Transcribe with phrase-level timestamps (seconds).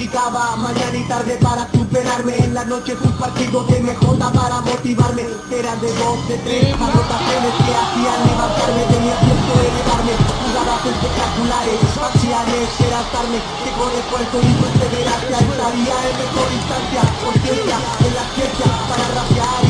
[0.00, 2.34] Practicaba mañana y tarde para superarme.
[2.38, 5.28] En las noches un partido de MJ para motivarme.
[5.52, 8.80] Eran de dos, de tres anotaciones que hacían levantarme.
[8.88, 10.12] Tenía tiempo de elevarme.
[10.40, 17.00] Jugadas espectaculares, parciales, era estarme Que con esfuerzo y perseverancia estaría en mejor instancia.
[17.20, 19.69] Conciencia en la ciencia para rapear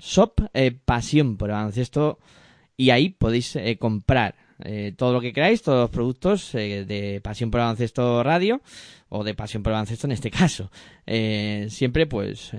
[0.00, 0.40] shop
[0.84, 2.18] pasión por baloncesto
[2.82, 7.20] y ahí podéis eh, comprar eh, todo lo que queráis, todos los productos eh, de
[7.20, 8.60] Pasión por Baloncesto Radio
[9.08, 10.68] o de Pasión por Baloncesto en este caso.
[11.06, 12.50] siempre pues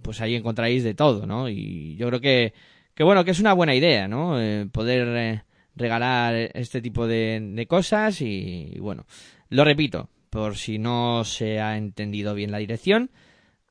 [0.00, 1.48] pues ahí encontraréis de todo, ¿no?
[1.48, 2.52] Y yo creo que
[2.94, 4.36] que bueno, que es una buena idea, ¿no?
[4.70, 5.42] poder
[5.74, 9.06] regalar este tipo de, cosas y, y bueno,
[9.48, 13.10] lo repito, por si no se ha entendido bien la dirección,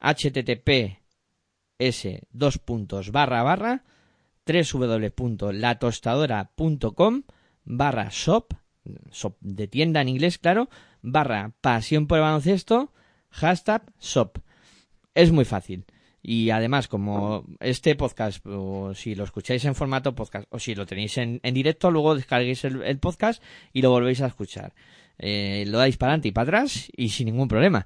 [0.02, 1.00] http
[1.80, 3.84] s dos puntos barra barra
[4.48, 7.24] www.latostadora.com
[7.66, 8.54] barra shop,
[9.12, 10.70] shop de tienda en inglés, claro,
[11.02, 12.92] barra pasión por el baloncesto,
[13.30, 14.40] hashtag shop.
[15.14, 15.86] Es muy fácil.
[16.22, 20.86] Y además, como este podcast, o si lo escucháis en formato podcast, o si lo
[20.86, 23.42] tenéis en, directo, luego descarguéis el, el, podcast
[23.72, 24.74] y lo volvéis a escuchar.
[25.20, 27.86] Eh, lo dais para adelante y para atrás y sin ningún problema.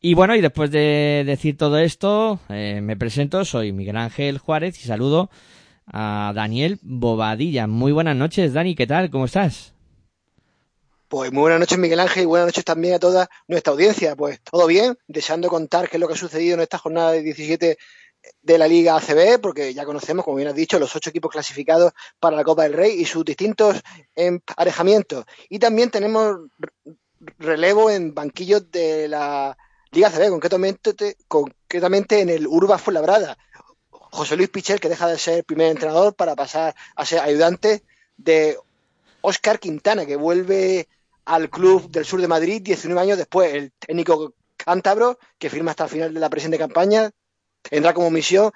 [0.00, 4.78] Y bueno, y después de decir todo esto, eh, me presento, soy Miguel Ángel Juárez
[4.78, 5.30] y saludo
[5.86, 7.66] a Daniel Bobadilla.
[7.66, 9.10] Muy buenas noches, Dani, ¿qué tal?
[9.10, 9.72] ¿Cómo estás?
[11.08, 14.16] Pues muy buenas noches, Miguel Ángel, y buenas noches también a toda nuestra audiencia.
[14.16, 17.22] Pues todo bien, deseando contar qué es lo que ha sucedido en esta jornada de
[17.22, 17.78] 17
[18.42, 21.92] de la Liga ACB, porque ya conocemos, como bien has dicho, los ocho equipos clasificados
[22.18, 23.80] para la Copa del Rey y sus distintos
[24.14, 25.24] emparejamientos.
[25.48, 26.36] Y también tenemos
[27.38, 29.56] relevo en banquillos de la
[29.92, 33.38] Liga CB, concretamente, concretamente en el Urba Fuenlabrada.
[34.14, 37.82] José Luis Pichel, que deja de ser primer entrenador para pasar a ser ayudante
[38.16, 38.56] de
[39.22, 40.88] Óscar Quintana, que vuelve
[41.24, 43.52] al club del sur de Madrid 19 años después.
[43.52, 47.10] El técnico cántabro, que firma hasta el final de la presente campaña,
[47.62, 48.52] tendrá como misión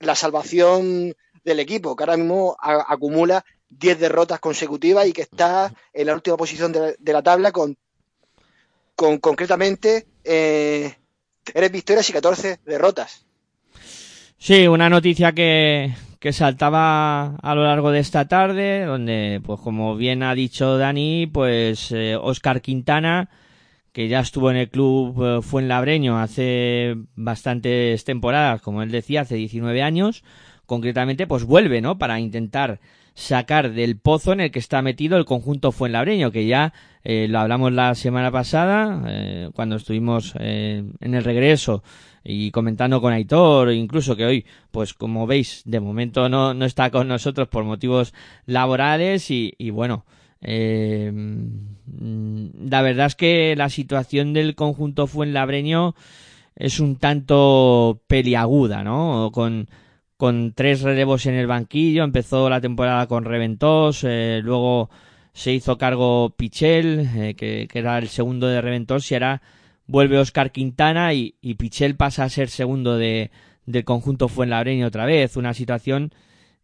[0.00, 6.06] la salvación del equipo, que ahora mismo acumula 10 derrotas consecutivas y que está en
[6.08, 7.78] la última posición de, la tabla con,
[8.94, 10.94] con concretamente eh,
[11.44, 13.29] 3 victorias y 14 derrotas.
[14.42, 19.96] Sí, una noticia que, que saltaba a lo largo de esta tarde, donde, pues como
[19.96, 23.28] bien ha dicho Dani, pues Oscar eh, Quintana,
[23.92, 29.34] que ya estuvo en el club eh, Fuenlabreño hace bastantes temporadas, como él decía, hace
[29.34, 30.24] 19 años,
[30.64, 31.98] concretamente, pues vuelve, ¿no?
[31.98, 32.80] Para intentar
[33.12, 36.72] sacar del pozo en el que está metido el conjunto Fuenlabreño, que ya
[37.04, 41.82] eh, lo hablamos la semana pasada, cuando estuvimos en el regreso
[42.22, 46.90] y comentando con Aitor, incluso que hoy, pues como veis, de momento no, no está
[46.90, 48.12] con nosotros por motivos
[48.46, 50.04] laborales y, bueno,
[50.42, 51.12] eh,
[51.90, 55.94] la verdad es que la situación del conjunto Fuenlabreño
[56.56, 59.30] es un tanto peliaguda, ¿no?
[59.32, 59.68] Con,
[60.16, 64.90] con tres relevos en el banquillo, empezó la temporada con Reventos, eh, luego
[65.40, 69.40] se hizo cargo Pichel, eh, que, que, era el segundo de Reventos, y era
[69.86, 73.30] vuelve Oscar Quintana y, Pichel pasa a ser segundo de,
[73.64, 75.38] del conjunto Fuenlabreño otra vez.
[75.38, 76.12] Una situación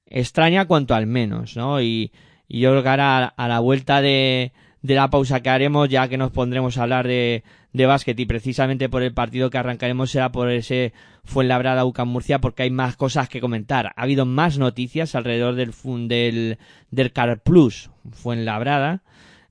[0.04, 1.80] extraña cuanto al menos, ¿no?
[1.80, 2.12] Y,
[2.50, 4.52] yo creo que ahora a, la vuelta de,
[4.86, 8.26] de, la pausa que haremos, ya que nos pondremos a hablar de, de básquet y
[8.26, 10.92] precisamente por el partido que arrancaremos será por ese
[11.24, 13.92] Fuenlabrada UCAM Murcia porque hay más cosas que comentar.
[13.96, 15.72] Ha habido más noticias alrededor del,
[16.08, 16.58] del,
[16.90, 19.02] del Car Plus Fuenlabrada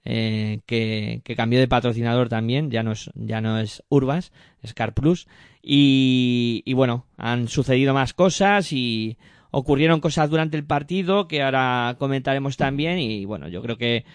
[0.08, 4.94] eh, que, cambió de patrocinador también, ya no es, ya no es Urbas, es Car
[4.94, 5.28] Plus.
[5.64, 9.18] Y, y bueno, han sucedido más cosas y
[9.50, 13.00] ocurrieron cosas durante el partido que ahora comentaremos también.
[13.00, 14.06] Y bueno, yo creo que,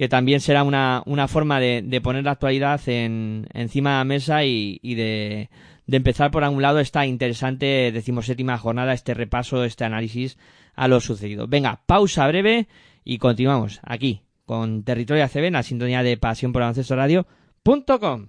[0.00, 4.04] que también será una, una forma de, de poner la actualidad en, encima de la
[4.04, 5.50] mesa y, y de,
[5.86, 10.38] de empezar por algún lado esta interesante decimoséptima jornada, este repaso, este análisis
[10.74, 11.48] a lo sucedido.
[11.48, 12.66] Venga, pausa breve
[13.04, 18.28] y continuamos aquí con Territorio ACB la sintonía de Pasión por Baloncesto Radio.com.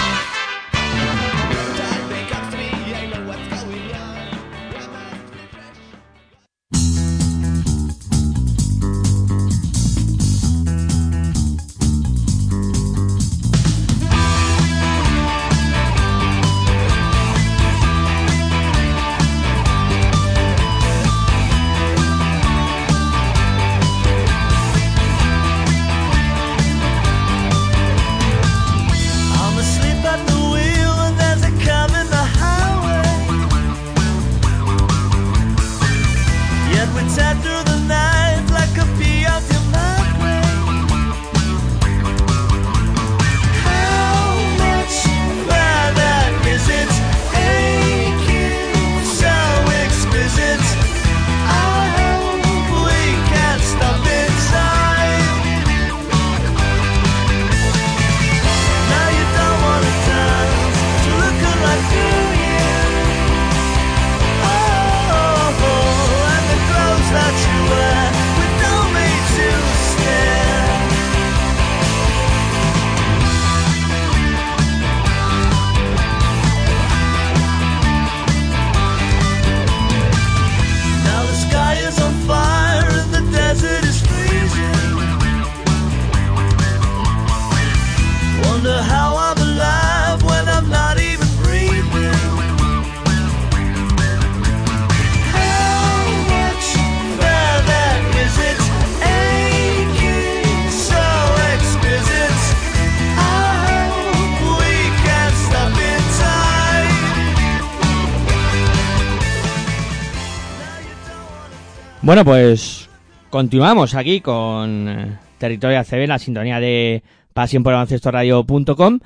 [112.03, 112.89] Bueno, pues
[113.29, 118.99] continuamos aquí con eh, Territorio ACB, la sintonía de pasión por radio.com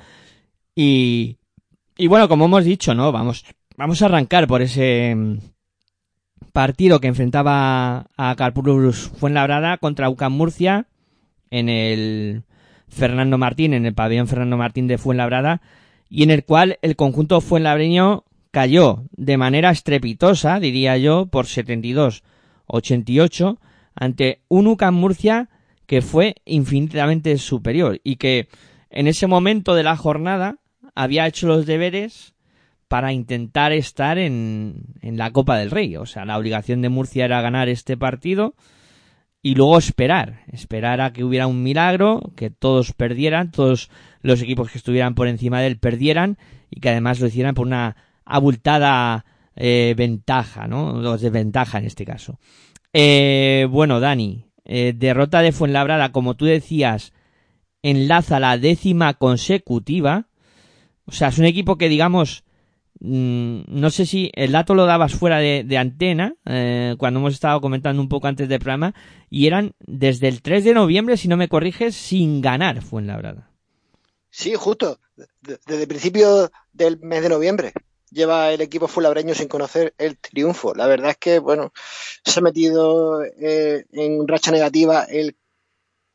[0.74, 1.36] y,
[1.98, 3.12] y bueno, como hemos dicho, ¿no?
[3.12, 3.44] Vamos,
[3.76, 5.38] vamos a arrancar por ese mm,
[6.54, 10.86] partido que enfrentaba a Carpurus Fuenlabrada contra UCAM Murcia
[11.50, 12.44] en el
[12.88, 15.60] Fernando Martín, en el pabellón Fernando Martín de Fuenlabrada,
[16.08, 21.44] y en el cual el conjunto fuenlabreño cayó de manera estrepitosa, diría yo, por
[22.68, 23.58] 72-88
[23.94, 25.48] ante un UCAM Murcia
[25.86, 28.48] que fue infinitamente superior y que
[28.90, 30.58] en ese momento de la jornada
[30.94, 32.34] había hecho los deberes
[32.88, 35.96] para intentar estar en, en la Copa del Rey.
[35.96, 38.54] O sea, la obligación de Murcia era ganar este partido
[39.42, 44.70] y luego esperar, esperar a que hubiera un milagro, que todos perdieran, todos los equipos
[44.70, 46.36] que estuvieran por encima de él perdieran
[46.70, 49.24] y que además lo hicieran por una abultada
[49.56, 51.16] eh, ventaja, ¿no?
[51.16, 52.38] desventaja en este caso.
[52.92, 57.12] Eh, bueno, Dani, eh, derrota de Fuenlabrada, como tú decías,
[57.82, 60.28] enlaza la décima consecutiva.
[61.06, 62.44] O sea, es un equipo que, digamos,
[62.98, 67.60] Mm, no sé si el dato lo dabas fuera de, antena, eh, cuando hemos estado
[67.60, 68.94] comentando un poco antes del programa,
[69.28, 73.06] y eran desde el 3 de noviembre, si no me corriges, sin ganar fue en
[73.06, 73.50] Fuenlabrada.
[74.30, 74.98] Sí, justo,
[75.40, 77.72] desde el principio del mes de noviembre
[78.10, 80.74] lleva el equipo fulabreño sin conocer el triunfo.
[80.74, 81.72] La verdad es que, bueno,
[82.24, 85.36] se ha metido eh, en racha negativa el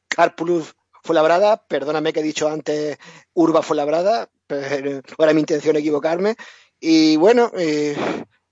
[0.08, 2.98] Carpulus Fuenlabrada, perdóname que he dicho antes
[3.34, 6.36] Urba Fuenlabrada, pero ahora mi intención equivocarme,
[6.80, 7.96] y bueno, eh,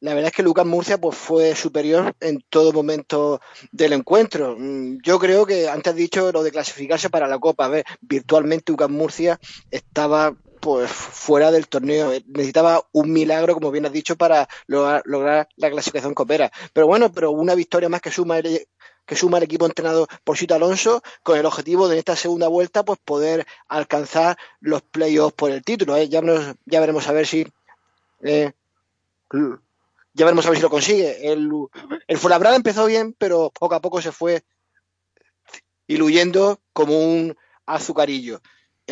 [0.02, 3.42] la verdad es que Lucas Murcia pues, fue superior en todo momento
[3.72, 4.56] del encuentro.
[4.58, 8.72] Mm, yo creo que antes dicho lo de clasificarse para la Copa, a ver, virtualmente
[8.72, 9.40] Lucas Murcia
[9.72, 12.12] estaba pues fuera del torneo.
[12.28, 16.52] Necesitaba un milagro, como bien has dicho, para lograr, la clasificación copera.
[16.74, 18.68] Pero bueno, pero una victoria más que suma el,
[19.06, 22.48] que suma el equipo entrenado por Sito Alonso con el objetivo de en esta segunda
[22.48, 25.96] vuelta pues poder alcanzar los playoffs por el título.
[25.98, 26.10] ¿eh?
[26.10, 26.22] Ya,
[26.66, 27.48] ya veremos a ver si
[28.22, 28.52] eh,
[30.14, 31.32] ya veremos a ver si lo consigue.
[31.32, 31.50] El,
[32.08, 34.44] el empezó bien, pero poco a poco se fue
[35.88, 37.36] diluyendo como un
[37.66, 38.42] azucarillo.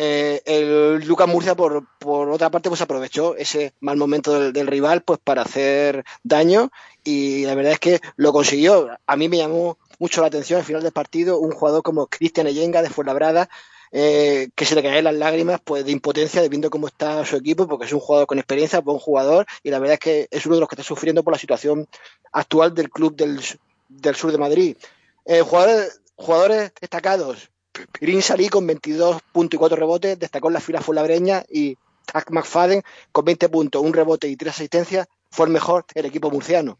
[0.00, 5.02] Eh, el Lucas Murcia, por, por, otra parte, pues aprovechó ese mal momento del, rival
[5.02, 6.70] pues para hacer daño
[7.02, 8.90] y la verdad es que lo consiguió.
[9.08, 12.46] A mí me llamó mucho la atención al final del partido un jugador como Cristian
[12.46, 13.48] Eyenga de Fuenlabrada
[13.90, 17.34] eh, que se le caen las lágrimas pues de impotencia de viendo cómo está su
[17.34, 20.46] equipo, porque es un jugador con experiencia, buen jugador, y la verdad es que es
[20.46, 21.88] uno de los que está sufriendo por la situación
[22.30, 23.40] actual del club del,
[23.88, 24.76] del sur de Madrid.
[25.24, 27.50] Eh, jugadores destacados,
[28.00, 31.76] Green Salí con 22 puntos y 4 rebotes, destacó en la fila fulabreña y
[32.12, 32.82] Tack McFadden
[33.12, 36.78] con 20 puntos, un rebote y tres asistencias, fue el mejor del equipo murciano.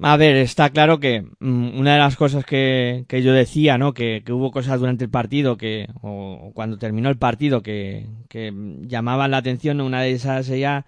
[0.00, 3.92] A ver, está claro que mm, una de las cosas que, que yo decía, ¿no?
[3.92, 8.52] Que, hubo cosas durante el partido que, o, cuando terminó el partido que, que
[8.86, 10.86] llamaban la atención, una de esas ya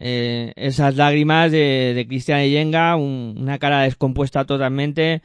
[0.00, 5.22] eh, esas lágrimas de, de Cristian Yenga, una cara descompuesta totalmente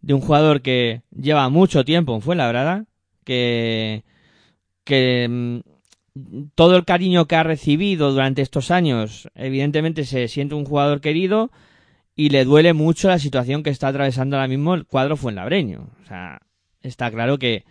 [0.00, 2.86] de un jugador que lleva mucho tiempo en Fuenlabrada,
[3.24, 4.04] que,
[4.84, 5.60] que mm,
[6.54, 11.50] todo el cariño que ha recibido durante estos años, evidentemente se siente un jugador querido,
[12.14, 15.90] y le duele mucho la situación que está atravesando ahora mismo el cuadro fuenlabreño.
[16.02, 16.40] O sea,
[16.82, 17.64] está claro que,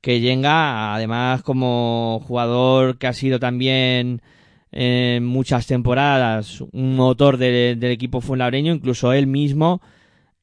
[0.00, 4.22] que Yenga, además como jugador que ha sido también
[4.70, 9.82] en muchas temporadas un motor del equipo fuenlabreño, incluso él mismo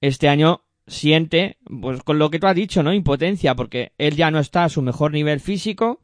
[0.02, 2.94] este año siente, pues con lo que tú has dicho, ¿no?
[2.94, 6.02] Impotencia, porque él ya no está a su mejor nivel físico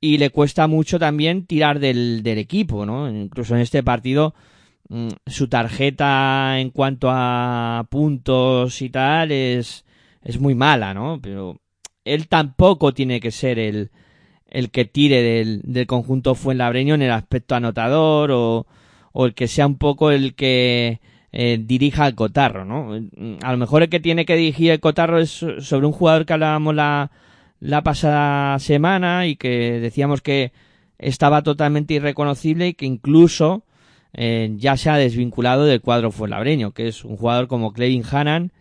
[0.00, 3.08] y le cuesta mucho también tirar del, del equipo, ¿no?
[3.08, 4.34] Incluso en este partido
[4.92, 9.86] Mm, su tarjeta en cuanto a puntos y tal es,
[10.22, 11.18] es muy mala, ¿no?
[11.22, 11.60] Pero
[12.04, 13.90] él tampoco tiene que ser el,
[14.50, 18.66] el que tire del, del conjunto Fuenlabreño en el aspecto anotador o,
[19.12, 21.00] o el que sea un poco el que
[21.32, 22.92] eh, dirija el cotarro, ¿no?
[23.42, 26.34] A lo mejor el que tiene que dirigir el cotarro es sobre un jugador que
[26.34, 27.10] hablábamos la,
[27.58, 30.52] la pasada semana y que decíamos que
[30.98, 33.64] estaba totalmente irreconocible y que incluso
[34.12, 38.52] eh, ya se ha desvinculado del cuadro fuenlabreño, que es un jugador como Clevin Hannan,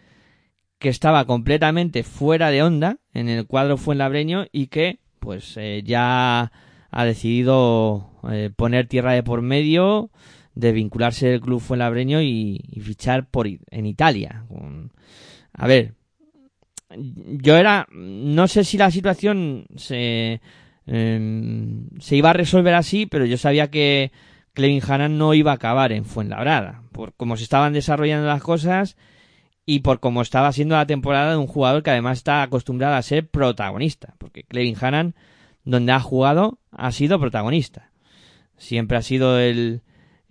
[0.80, 6.54] que estaba completamente fuera de onda en el cuadro fuenlabreño y que pues eh, ya
[6.90, 8.08] ha decidido
[8.56, 10.10] poner tierra de por medio,
[10.56, 14.46] desvincularse del club fuenlabreño y, y fichar por en Italia.
[15.54, 15.94] A ver,
[16.98, 20.42] yo era, no sé si la situación se,
[20.86, 24.12] em, se iba a resolver así, pero yo sabía que
[24.54, 28.98] Clevin Hannan no iba a acabar en Fuenlabrada, por cómo se estaban desarrollando las cosas
[29.66, 33.02] y por cómo estaba siendo la temporada de un jugador que además está acostumbrado a
[33.02, 35.16] ser protagonista, porque Clevin Hannan,
[35.64, 37.92] donde ha jugado, ha sido protagonista.
[38.58, 39.82] Siempre ha sido el,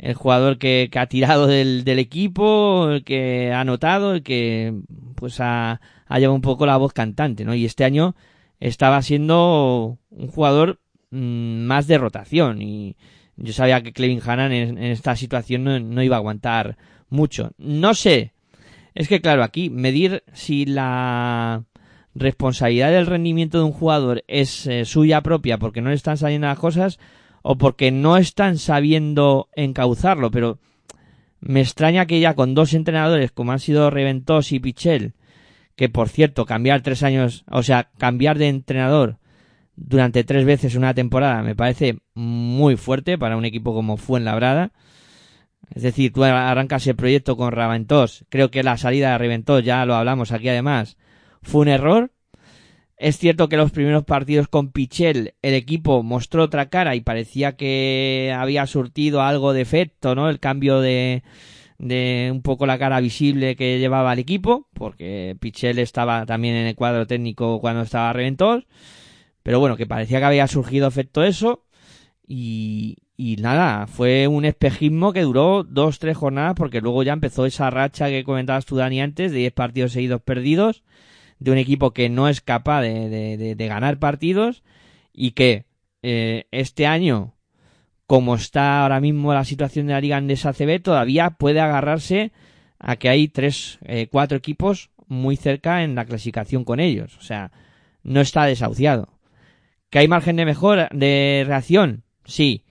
[0.00, 4.74] el jugador que, que ha tirado del, del, equipo, el que ha anotado, el que
[5.14, 7.54] pues ha, ha llevado un poco la voz cantante, ¿no?
[7.54, 8.16] Y este año
[8.60, 10.80] estaba siendo un jugador
[11.10, 12.96] mmm, más de rotación y
[13.36, 16.78] yo sabía que Clevin Hannan en, en esta situación no, no, iba a aguantar
[17.10, 17.52] mucho.
[17.58, 18.32] No sé,
[18.94, 21.64] es que claro, aquí medir si la
[22.14, 26.46] responsabilidad del rendimiento de un jugador es eh, suya propia porque no le están saliendo
[26.46, 26.98] las cosas
[27.42, 30.58] o porque no están sabiendo encauzarlo, pero
[31.40, 35.14] me extraña que ya con dos entrenadores como han sido Reventós y Pichel,
[35.76, 39.18] que por cierto, cambiar tres años, o sea, cambiar de entrenador
[39.76, 44.72] durante tres veces una temporada me parece muy fuerte para un equipo como Fuenlabrada.
[45.74, 49.86] Es decir, tú arrancas el proyecto con Reventós, creo que la salida de Reventós, ya
[49.86, 50.96] lo hablamos aquí además,
[51.42, 52.10] fue un error,
[53.00, 57.56] es cierto que los primeros partidos con Pichel el equipo mostró otra cara y parecía
[57.56, 60.28] que había surtido algo de efecto, ¿no?
[60.28, 61.22] El cambio de,
[61.78, 66.66] de un poco la cara visible que llevaba el equipo, porque Pichel estaba también en
[66.66, 68.66] el cuadro técnico cuando estaba Reventor,
[69.42, 71.64] pero bueno, que parecía que había surgido efecto eso.
[72.28, 77.46] Y, y nada, fue un espejismo que duró dos, tres jornadas porque luego ya empezó
[77.46, 80.82] esa racha que comentabas tú Dani antes de 10 partidos seguidos perdidos
[81.40, 84.62] de un equipo que no es capaz de, de, de, ganar partidos
[85.12, 85.64] y que
[86.02, 87.34] eh, este año,
[88.06, 92.30] como está ahora mismo la situación de la Liga Andesa CB, todavía puede agarrarse
[92.78, 97.16] a que hay tres, eh, cuatro equipos muy cerca en la clasificación con ellos.
[97.16, 97.50] O sea,
[98.02, 99.08] no está desahuciado.
[99.88, 102.04] ¿Que hay margen de mejora, de reacción?
[102.24, 102.64] Sí.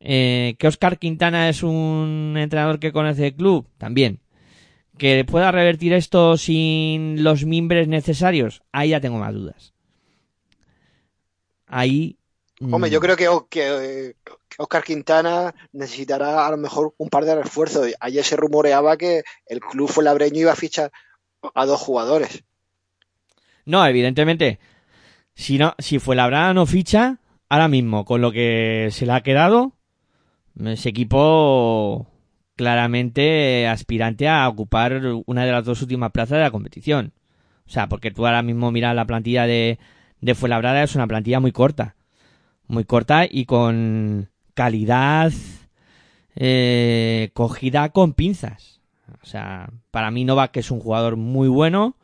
[0.00, 3.68] Eh, ¿Que Oscar Quintana es un entrenador que conoce el club?
[3.78, 4.20] También
[4.98, 9.72] que pueda revertir esto sin los mimbres necesarios, ahí ya tengo más dudas.
[11.66, 12.16] Ahí.
[12.60, 17.36] Hombre, yo creo que, que, que, Oscar Quintana necesitará a lo mejor un par de
[17.36, 17.92] refuerzos.
[18.00, 20.90] Ayer se rumoreaba que el club Fuenlabreño iba a fichar
[21.54, 22.42] a dos jugadores.
[23.64, 24.58] No, evidentemente.
[25.34, 29.72] Si no, si Fuenlabrada no ficha, ahora mismo, con lo que se le ha quedado,
[30.64, 32.08] ese equipo
[32.58, 37.12] claramente aspirante a ocupar una de las dos últimas plazas de la competición.
[37.66, 39.78] O sea, porque tú ahora mismo miras la plantilla de,
[40.20, 41.94] de Fuenlabrada, es una plantilla muy corta.
[42.66, 45.32] Muy corta y con calidad
[46.34, 48.80] eh, cogida con pinzas.
[49.22, 51.96] O sea, para mí Novak es un jugador muy bueno.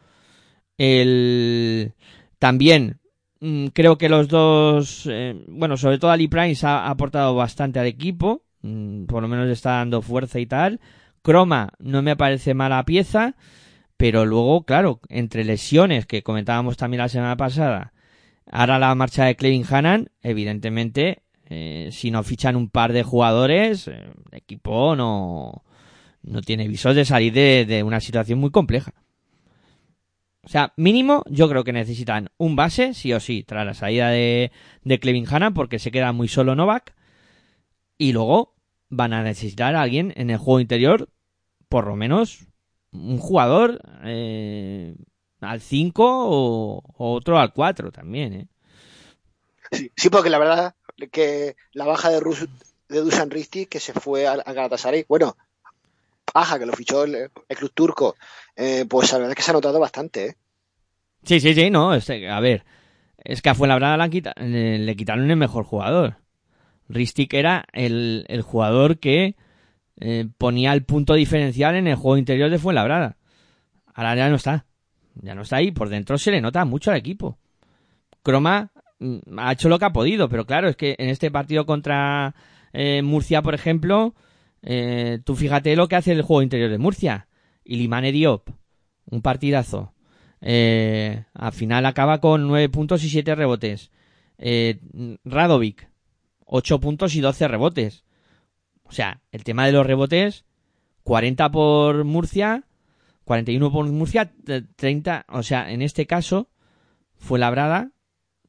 [0.79, 1.95] El,
[2.39, 3.01] también
[3.41, 7.87] mmm, creo que los dos, eh, bueno, sobre todo Ali Price ha aportado bastante al
[7.87, 10.81] equipo Mm, por lo menos está dando fuerza y tal.
[11.23, 13.37] Croma no me parece mala pieza,
[13.99, 17.93] pero luego, claro, entre lesiones que comentábamos también la semana pasada,
[18.51, 23.87] ahora la marcha de Clevin Hannan, evidentemente, eh, si no fichan un par de jugadores,
[23.89, 25.65] eh, el equipo no,
[26.23, 28.95] no tiene visos de salir de, una situación muy compleja.
[30.43, 34.09] O sea, mínimo, yo creo que necesitan un base, sí o sí, tras la salida
[34.09, 34.53] de,
[34.85, 36.95] de Clevin Hannan, porque se queda muy solo Novak.
[37.97, 38.54] Y luego,
[38.97, 41.09] van a necesitar a alguien en el juego interior,
[41.69, 42.47] por lo menos
[42.93, 44.95] un jugador eh,
[45.41, 48.33] al 5 o, o, otro al 4 también.
[48.35, 48.49] ¿eh?
[49.73, 50.75] Sí, sí, porque la verdad
[51.11, 52.47] que la baja de, Rus,
[52.89, 55.37] de Dusan Risti, que se fue a, Galatasaray, bueno,
[56.33, 58.17] paja, que lo fichó el, el club turco,
[58.57, 60.27] eh, pues la verdad es que se ha notado bastante.
[60.27, 60.37] ¿eh?
[61.25, 62.65] Sí, sí, sí, no, es, a ver,
[63.19, 66.17] es que a Fuenlabrada le, quita, le, le quitaron el mejor jugador.
[66.89, 69.37] Ristic era el, el jugador que
[70.01, 73.17] eh, ponía el punto diferencial en el juego interior de Fuenlabrada.
[73.95, 74.67] Ahora ya no está.
[75.15, 75.71] Ya no está ahí.
[75.71, 77.39] Por dentro se le nota mucho al equipo.
[78.23, 81.67] Croma mm, ha hecho lo que ha podido, pero claro, es que en este partido
[81.67, 82.35] contra
[82.73, 84.15] eh, Murcia, por ejemplo,
[84.63, 87.29] eh, tú fíjate lo que hace el juego interior de Murcia.
[87.65, 88.51] Y Diop,
[89.07, 89.95] un partidazo.
[90.43, 93.91] Al final acaba con nueve puntos y siete rebotes.
[95.25, 95.89] Radovic,
[96.45, 98.05] 8 puntos y 12 rebotes.
[98.85, 100.45] O sea, el tema de los rebotes,
[101.03, 102.65] 40 por Murcia,
[103.25, 104.33] 41 por Murcia,
[104.77, 106.49] 30, o sea, en este caso,
[107.17, 107.93] fue labrada,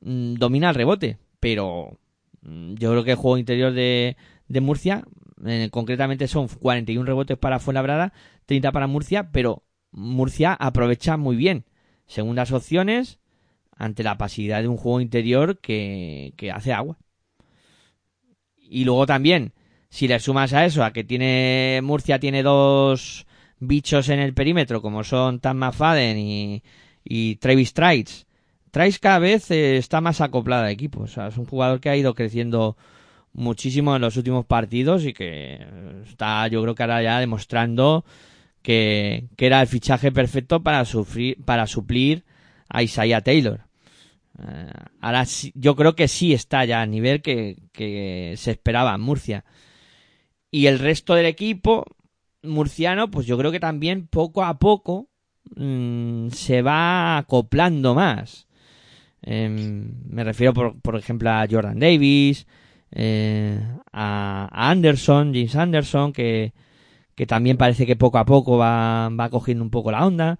[0.02, 1.98] mmm, domina el rebote, pero
[2.42, 5.04] mmm, yo creo que el juego interior de, de Murcia,
[5.72, 8.14] concretamente son 41 rebotes para Fuenlabrada,
[8.46, 11.66] 30 para Murcia, pero Murcia aprovecha muy bien
[12.08, 13.20] segundas opciones
[13.76, 16.98] ante la pasividad de un juego interior que, que hace agua.
[18.70, 19.54] Y luego también,
[19.90, 23.26] si le sumas a eso, a que tiene Murcia tiene dos
[23.60, 26.64] bichos en el perímetro como son Tam McFadden y,
[27.04, 28.26] y Travis Trice,
[28.76, 31.06] Trice cada vez eh, está más acoplada al equipo.
[31.06, 32.76] Es un jugador que ha ido creciendo
[33.32, 35.66] muchísimo en los últimos partidos y que
[36.06, 38.04] está, yo creo que ahora ya demostrando
[38.62, 42.26] que, que era el fichaje perfecto para, sufrir, para suplir
[42.68, 43.65] a Isaiah Taylor.
[44.40, 44.72] Eh,
[45.02, 49.46] ahora yo creo que sí está ya a nivel que, se esperaba en Murcia.
[50.52, 51.86] Y el resto del equipo
[52.44, 55.10] murciano, pues yo creo que también poco a poco
[55.56, 58.48] mmm, se va acoplando más.
[59.22, 62.48] Eh, me refiero, por, por, ejemplo, a Jordan Davis,
[62.92, 63.60] eh,
[63.92, 66.54] a, a, Anderson, James Anderson, que,
[67.16, 70.40] que también parece que poco a poco va, va cogiendo un poco la onda.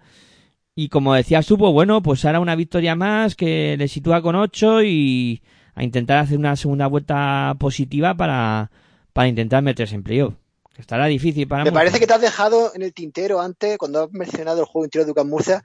[0.78, 4.82] Y como decía Supo, bueno, pues ahora una victoria más que le sitúa con 8
[4.82, 5.42] y
[5.74, 8.70] a intentar hacer una segunda vuelta positiva para,
[9.14, 10.34] para intentar meterse en playoff.
[10.74, 14.02] Que estará difícil para Me parece que te has dejado en el tintero antes, cuando
[14.02, 15.64] has mencionado el juego interior de Ducas Murcia,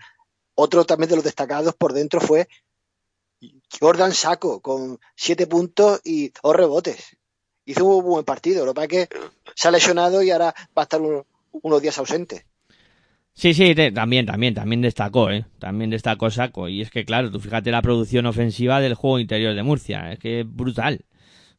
[0.56, 2.48] otro también de los destacados por dentro fue
[3.82, 7.18] Jordan Saco, con 7 puntos y 2 rebotes.
[7.66, 9.16] Hizo un buen partido, lo que pasa es que
[9.56, 12.46] se ha lesionado y ahora va a estar un, unos días ausente.
[13.42, 15.46] Sí, sí, también, también, también destacó, ¿eh?
[15.58, 16.70] También destacó Saco.
[16.70, 20.12] Y es que, claro, tú fíjate la producción ofensiva del juego interior de Murcia.
[20.12, 21.06] Es que es brutal.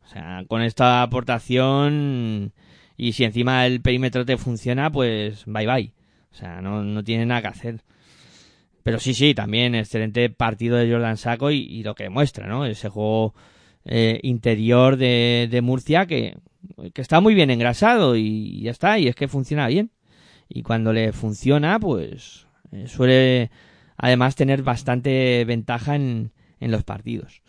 [0.05, 2.53] O sea, con esta aportación
[2.97, 5.93] y si encima el perímetro te funciona, pues bye bye.
[6.31, 7.81] O sea, no, no tiene nada que hacer.
[8.85, 12.65] Pero sí, sí, también excelente partido de Jordan Saco y, lo que demuestra, ¿no?
[12.65, 13.35] Ese juego
[13.85, 16.37] eh, interior de, de Murcia que,
[16.95, 19.91] que está muy bien engrasado y ya está, y es que funciona bien
[20.55, 23.51] y cuando le funciona, pues eh, suele
[23.97, 27.43] además tener bastante ventaja en, en, los partidos.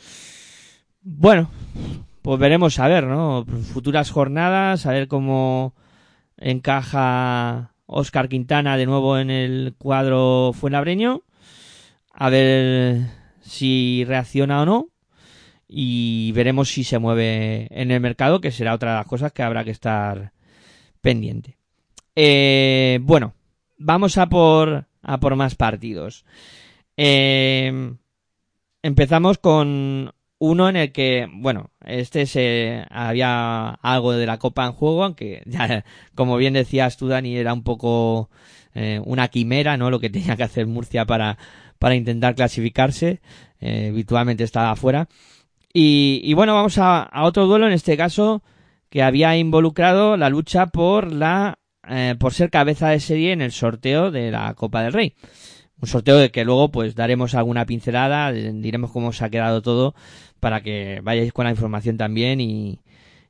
[1.02, 1.50] Bueno,
[2.22, 3.46] pues veremos a ver, ¿no?
[3.74, 5.76] Futuras jornadas, a ver cómo
[6.38, 11.24] encaja Oscar Quintana de nuevo en el cuadro fuenabreño,
[12.14, 13.02] a ver
[13.42, 14.90] si reacciona o no
[15.68, 19.44] y veremos si se mueve en el mercado, que será otra de las cosas que
[19.44, 20.34] habrá que estar
[21.02, 21.58] pendiente.
[22.16, 23.34] Eh, bueno,
[23.78, 26.26] vamos a por, a por más partidos.
[26.98, 27.94] Eh,
[28.82, 34.74] empezamos con uno en el que, bueno, este se había algo de la Copa en
[34.74, 38.30] juego, aunque ya, como bien decías tú, Dani, era un poco
[38.76, 39.90] eh, una quimera, ¿no?
[39.90, 41.38] Lo que tenía que hacer Murcia para,
[41.80, 43.22] para intentar clasificarse.
[43.62, 45.08] Eh, habitualmente estaba afuera.
[45.76, 48.44] Y, bueno, vamos a otro duelo, en este caso,
[48.92, 51.58] que había involucrado la lucha por la
[51.90, 55.14] eh, por ser cabeza de serie en el sorteo de la Copa del Rey.
[55.82, 59.96] Un sorteo de que luego pues daremos alguna pincelada, diremos cómo se ha quedado todo
[60.40, 62.80] para que vayáis con la información también y,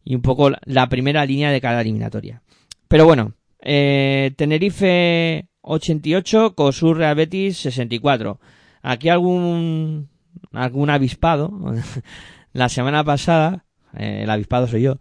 [0.04, 2.42] y un poco la primera línea de cada eliminatoria.
[2.88, 8.40] Pero bueno, eh, Tenerife 88, Cosur Real Betis 64.
[8.82, 10.10] Aquí algún
[10.52, 11.52] algún avispado
[12.54, 13.66] la semana pasada,
[13.98, 15.00] eh, el avispado soy yo,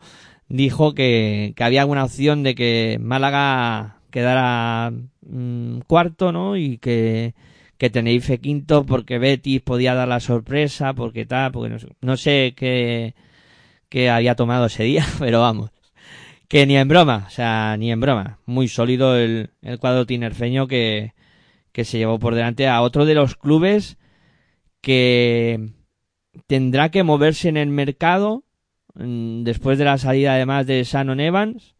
[0.53, 6.57] dijo que, que, había alguna opción de que Málaga quedara mmm, cuarto, ¿no?
[6.57, 7.35] Y que,
[7.79, 12.17] que Tenerife quinto porque Betis podía dar la sorpresa, porque tal, porque no sé, no
[12.17, 13.15] sé qué,
[13.89, 15.71] qué había tomado ese día, pero vamos.
[16.49, 18.39] Que ni en broma, o sea, ni en broma.
[18.45, 21.15] Muy sólido el, el cuadro tinerfeño que,
[21.73, 23.97] que se llevó por delante a otro de los clubes
[24.83, 25.71] que
[26.47, 28.45] tendrá que moverse en el mercado
[28.95, 31.75] después de la salida además de Shannon Evans,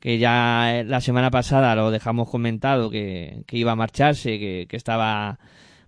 [0.00, 4.76] que ya la semana pasada lo dejamos comentado que, que iba a marcharse, que, que,
[4.76, 5.38] estaba...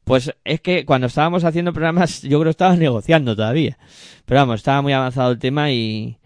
[0.04, 3.78] Pues es que cuando estábamos haciendo programas yo creo que estaba negociando todavía.
[4.24, 6.18] Pero vamos, estaba muy avanzado el tema y,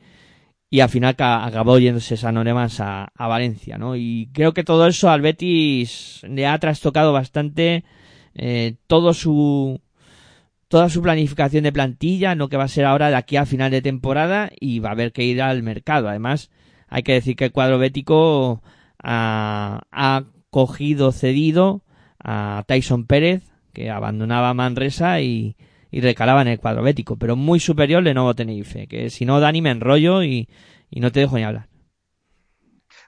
[0.71, 3.97] y al final acabó yéndose Shannon Evans a, a Valencia, ¿no?
[3.97, 7.85] Y creo que todo eso al Betis le ha trastocado bastante
[8.35, 9.81] eh, todo su
[10.75, 13.71] toda su planificación de plantilla, no que va a ser ahora de aquí a final
[13.71, 16.09] de temporada y va a haber que ir al mercado.
[16.09, 16.51] Además,
[16.89, 18.61] hay que decir que el cuadro bético
[19.01, 21.85] ha, ha cogido cedido
[22.19, 25.55] a Tyson Pérez, que abandonaba Manresa y,
[25.93, 29.39] y recalaba en el cuadro bético, pero muy superior de nuevo Tenerife, que si no,
[29.39, 30.49] Dani, me enrollo y,
[30.91, 31.69] y no te dejo ni hablar.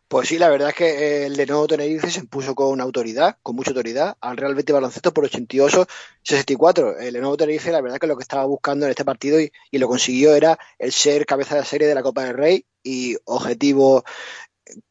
[0.09, 3.57] Pues sí, la verdad es que el de nuevo Tenerife se impuso con autoridad, con
[3.57, 7.01] mucha autoridad, al Real Betis Baloncesto por 88-64.
[7.01, 9.41] El de nuevo Tenerife, la verdad es que lo que estaba buscando en este partido
[9.41, 13.17] y, lo consiguió era el ser cabeza de serie de la Copa del Rey y
[13.25, 14.05] objetivo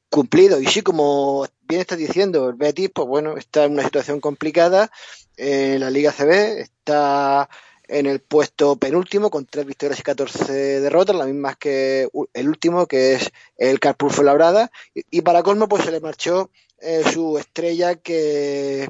[0.10, 0.60] cumplido.
[0.60, 4.92] Y sí, como bien estás diciendo, el Betis, pues bueno, está en una situación complicada
[5.38, 7.50] en la Liga CB, está
[7.88, 12.88] en el puesto penúltimo con tres victorias y 14 derrotas, las mismas que el último,
[12.88, 14.72] que es el Carpool Labrada.
[14.94, 18.88] Y, para colmo, pues se le marchó eh, su estrella que,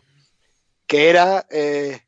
[0.87, 2.01] que era eh,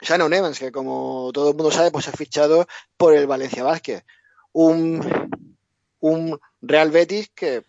[0.00, 4.04] Shannon Evans, que como todo el mundo sabe, pues ha fichado por el Valencia Vázquez.
[4.52, 5.02] Un,
[6.00, 7.64] un Real Betis que,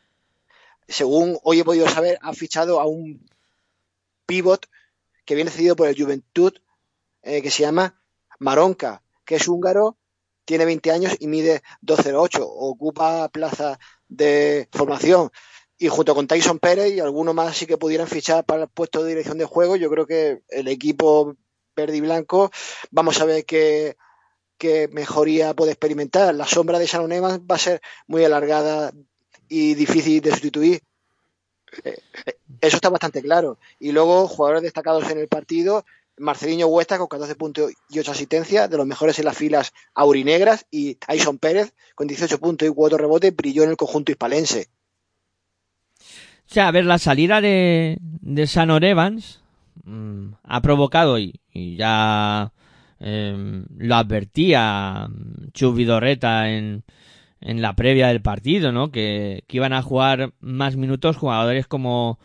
[0.88, 3.28] según hoy he podido saber, ha fichado a un
[4.26, 4.68] pivot
[5.26, 6.54] que viene cedido por el Juventud,
[7.24, 8.00] eh, que se llama
[8.40, 9.98] Maronca, que es húngaro,
[10.46, 12.40] tiene 20 años y mide 2,08.
[12.42, 15.32] Ocupa plaza de formación.
[15.78, 19.04] Y junto con Tyson Pérez y alguno más sí que pudieran fichar para el puesto
[19.04, 21.36] de dirección de juego, yo creo que el equipo
[21.76, 22.50] verde y blanco,
[22.92, 23.98] vamos a ver qué,
[24.58, 26.34] qué mejoría puede experimentar.
[26.34, 28.94] La sombra de Shannon Evans va a ser muy alargada
[29.50, 30.82] y difícil de sustituir.
[31.84, 33.60] Eh, eh, eso está bastante claro.
[33.80, 35.86] Y luego, jugadores destacados en el partido,
[36.18, 40.66] Marcelinho Huesta con 14 puntos y 8 asistencias, de los mejores en las filas aurinegras,
[40.72, 44.70] y Tyson Pérez con 18 puntos y 4 rebotes, brilló en el conjunto hispalense.
[46.00, 49.42] O sea, a ver, la salida de, de Sanor Evans
[49.84, 52.54] mm, ha provocado, y, ya
[53.00, 55.08] em, lo advertía
[55.54, 56.84] Chubidorreta en,
[57.42, 58.92] en la previa del partido, ¿no?
[58.92, 62.20] Que iban a jugar más minutos jugadores como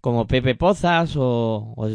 [0.00, 1.88] como Pepe Pozas o, o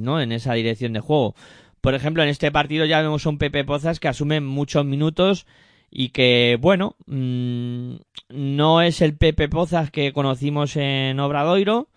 [0.00, 0.20] ¿no?
[0.20, 1.34] En esa dirección de juego.
[1.80, 5.46] Por ejemplo, en este partido ya vemos un Pepe Pozas que asume muchos minutos
[5.90, 7.94] y que, bueno, mm,
[8.30, 11.88] no es el Pepe Pozas que conocimos en Obradoiro,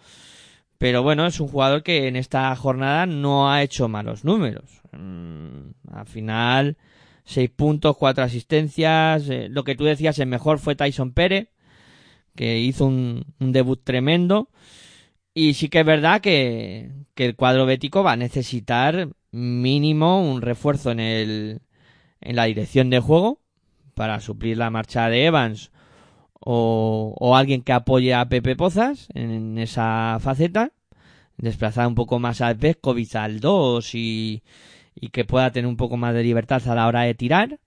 [0.78, 4.82] pero bueno, es un jugador que en esta jornada no ha hecho malos números.
[4.92, 6.78] Mm, al final,
[7.26, 9.28] seis puntos, cuatro asistencias.
[9.30, 11.50] Eh, lo que tú decías, el mejor fue Tyson Pérez,
[12.36, 14.50] que hizo un debut tremendo.
[15.34, 20.92] Y sí que es verdad que, el cuadro bético va a necesitar mínimo un refuerzo
[20.92, 21.62] en, el,
[22.22, 23.42] en la dirección de juego
[23.94, 25.72] para suplir la marcha de Evans
[26.40, 30.72] o, o alguien que apoye a Pepe Pozas en, esa faceta,
[31.38, 34.44] desplazar un poco más a al 2 y,
[34.96, 37.60] y que pueda tener un poco más de libertad a la hora de tirar.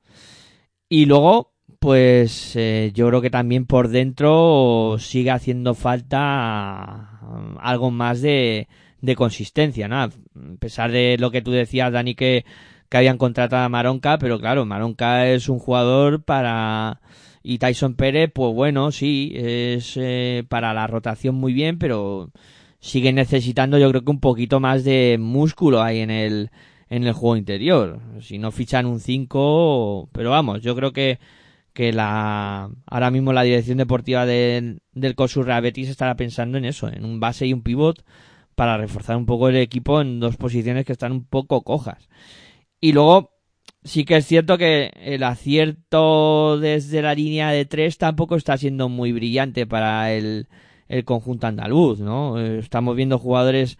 [0.88, 1.52] Y luego
[1.83, 8.68] pues eh, yo creo que también por dentro sigue haciendo falta um, algo más de,
[9.16, 9.97] consistencia, ¿no?
[9.97, 10.11] A
[10.61, 12.45] pesar de lo que tú decías, Dani, que,
[12.88, 17.01] que habían contratado a Maronca, pero claro, Maronca es un jugador para...
[17.42, 22.31] Y Tyson Pérez, pues bueno, sí, es eh, para la rotación muy bien, pero
[22.79, 26.51] sigue necesitando yo creo que un poquito más de músculo ahí en el,
[26.88, 27.99] en el juego interior.
[28.21, 31.18] Si no fichan un 5, pero vamos, yo creo que
[31.72, 34.80] que la ahora mismo la dirección deportiva del
[35.14, 38.04] Cosurra Betis estará pensando en eso, en un base y un pivot
[38.54, 42.08] para reforzar un poco el equipo en dos posiciones que están un poco cojas.
[42.80, 43.32] Y luego
[43.85, 48.88] sí que es cierto que el acierto desde la línea de tres tampoco está siendo
[48.88, 50.48] muy brillante para el,
[50.88, 52.38] el conjunto andaluz, ¿no?
[52.40, 53.78] Estamos viendo jugadores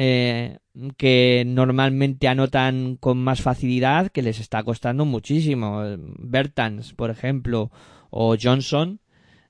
[0.00, 0.58] eh,
[0.96, 5.82] que normalmente anotan con más facilidad, que les está costando muchísimo.
[5.98, 7.72] Bertans, por ejemplo,
[8.08, 9.00] o Johnson,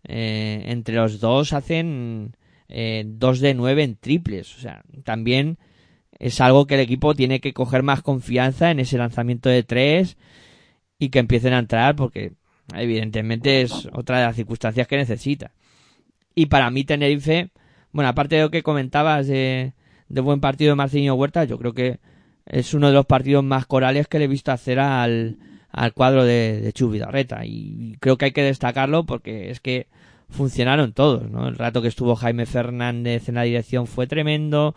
[0.05, 2.35] eh, entre los dos hacen
[2.71, 4.57] eh, dos de nueve en triples.
[4.57, 5.59] O sea, también
[6.19, 10.17] es algo que el equipo tiene que coger más confianza en ese lanzamiento de tres
[10.99, 12.33] y que empiecen a entrar porque
[12.75, 15.53] evidentemente es otra de las circunstancias que necesita.
[16.35, 17.51] Y para mí Tenerife,
[17.93, 19.75] bueno, aparte de lo que comentabas de,
[20.09, 22.01] de buen partido de Marcinho Huerta, yo creo que
[22.47, 25.37] es uno de los partidos más corales que le he visto hacer al,
[25.71, 29.89] al cuadro de, de Chubidarreta y creo que hay que destacarlo porque es que
[30.29, 31.49] funcionaron todos, ¿no?
[31.49, 34.75] El rato que estuvo Jaime Fernández en la dirección fue tremendo,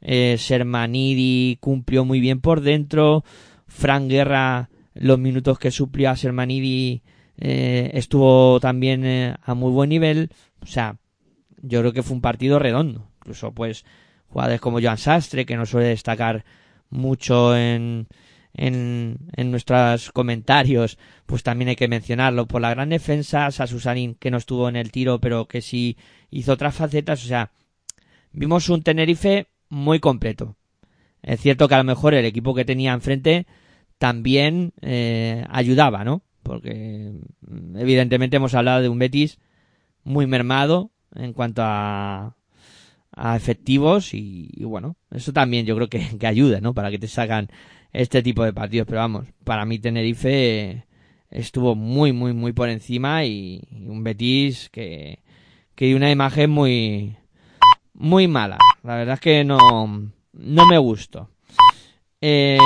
[0.00, 3.24] eh, Sermanidi cumplió muy bien por dentro,
[3.66, 7.02] Fran Guerra los minutos que suplió a Sermanidi
[7.36, 10.30] eh, estuvo también eh, a muy buen nivel,
[10.62, 10.96] o sea,
[11.62, 13.84] yo creo que fue un partido redondo, incluso pues
[14.34, 16.44] jugadores como Joan Sastre, que no suele destacar
[16.90, 18.08] mucho en,
[18.52, 22.46] en, en, nuestros comentarios, pues también hay que mencionarlo.
[22.46, 25.96] Por la gran defensa, Sasusanin, que no estuvo en el tiro, pero que sí
[26.30, 27.24] hizo otras facetas.
[27.24, 27.52] O sea,
[28.32, 30.56] vimos un Tenerife muy completo.
[31.22, 33.46] Es cierto que a lo mejor el equipo que tenía enfrente
[33.98, 36.22] también eh, ayudaba, ¿no?
[36.42, 39.38] Porque mm, evidentemente hemos hablado de un Betis
[40.02, 42.34] muy mermado en cuanto a,
[43.16, 46.74] a efectivos y, bueno, eso también yo creo que, que, ayuda, ¿no?
[46.74, 47.48] Para que te sacan
[47.92, 50.84] este tipo de partidos, pero vamos, para mí Tenerife
[51.30, 55.20] estuvo muy, muy, muy por encima y, un Betis que,
[55.74, 57.16] que dio una imagen muy,
[57.92, 58.58] muy mala.
[58.82, 61.30] La verdad es que no, no me gustó.
[62.20, 62.58] Eh,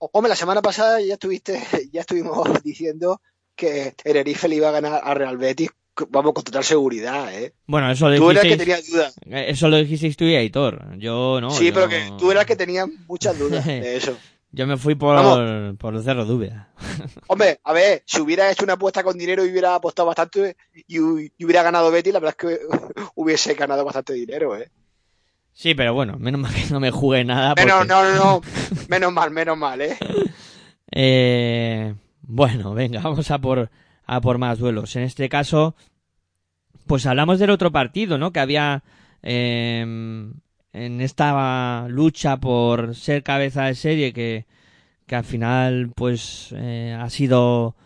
[0.00, 1.60] Hombre, la semana pasada ya estuviste,
[1.92, 3.20] ya estuvimos diciendo
[3.56, 5.70] que Tenerife le iba a ganar a Real Betis,
[6.08, 7.54] vamos, con total seguridad, ¿eh?
[7.66, 9.14] Bueno, eso lo Tú eras dijisteis, el que tenía dudas.
[9.26, 10.96] eh, eso lo dijisteis tú y Aitor.
[10.98, 11.50] Yo no.
[11.50, 14.16] sí, yo- pero que tú eras el que tenía muchas dudas de eso.
[14.50, 15.76] Yo me fui por, Vamos.
[15.76, 16.24] por el Cerro.
[17.26, 20.56] Hombre, a ver, si hubiera hecho una apuesta con dinero y hubiera apostado bastante
[20.86, 22.60] y, hu- y hubiera ganado Betis, la verdad es que
[23.14, 24.70] hubiese ganado bastante dinero, ¿eh?
[25.52, 27.54] Sí, pero bueno, menos mal que no me jugué nada.
[27.56, 28.40] Menos, porque- no, no, no,
[28.88, 29.98] menos mal, menos mal, ¿eh?
[30.90, 33.70] Eh, bueno, venga, vamos a por,
[34.08, 34.96] a por más duelos.
[34.96, 35.76] En este caso,
[36.86, 38.32] pues hablamos del otro partido, ¿no?
[38.32, 38.82] Que había
[39.22, 39.82] eh,
[40.72, 44.46] en esta lucha por ser cabeza de serie que,
[45.06, 47.76] que al final, pues, eh, ha sido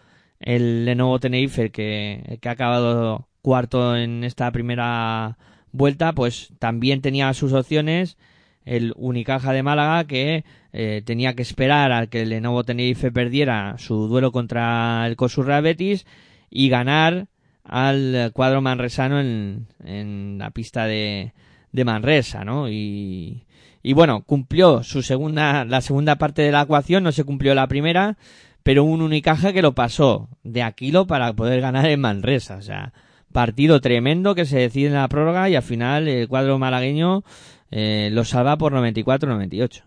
[0.40, 5.38] el Lenovo Tenerife que, que ha acabado cuarto en esta primera
[5.72, 8.16] vuelta, pues también tenía sus opciones
[8.64, 13.76] el Unicaja de Málaga que eh, tenía que esperar a que el Lenovo Tenerife perdiera
[13.78, 16.06] su duelo contra el Cosurra Betis
[16.50, 17.28] y ganar
[17.64, 21.32] al cuadro manresano en, en la pista de,
[21.72, 22.68] de Manresa, ¿no?
[22.68, 23.44] Y,
[23.82, 27.66] y bueno, cumplió su segunda, la segunda parte de la ecuación, no se cumplió la
[27.66, 28.16] primera,
[28.62, 32.92] pero un Unicaja que lo pasó de Aquilo para poder ganar en Manresa, o sea,
[33.32, 37.24] partido tremendo que se decide en la prórroga y al final el cuadro malagueño
[37.72, 39.82] eh, lo salva por 94-98.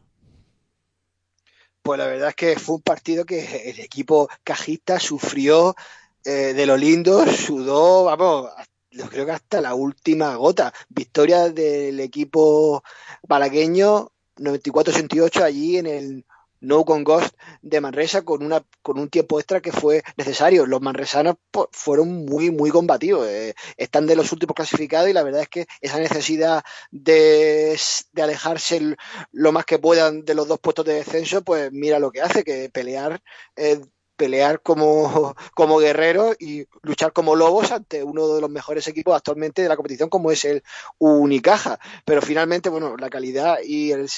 [1.84, 5.76] Pues la verdad es que fue un partido que el equipo cajista sufrió
[6.24, 8.50] eh, de lo lindo, sudó, vamos,
[8.89, 10.74] yo creo que hasta la última gota.
[10.89, 12.84] Victoria del equipo
[13.30, 16.26] malagueño 94-68 allí en el
[16.65, 20.65] No Con Ghost de Manresa con una con un tiempo extra que fue necesario.
[20.65, 23.28] Los manresanos pues, fueron muy muy combativos.
[23.28, 27.78] eh, están de los últimos clasificados y la verdad es que esa necesidad de,
[28.21, 28.95] alejarse
[29.32, 32.43] lo más que puedan de los dos puestos de descenso, pues mira lo que hace,
[32.43, 33.21] que pelear
[33.56, 33.80] eh,
[34.15, 39.62] pelear como, como guerreros y luchar como lobos ante uno de los mejores equipos actualmente
[39.62, 40.63] de la competición como es el
[40.97, 41.80] Unicaja.
[42.06, 44.10] Pero finalmente, bueno, la calidad y, el,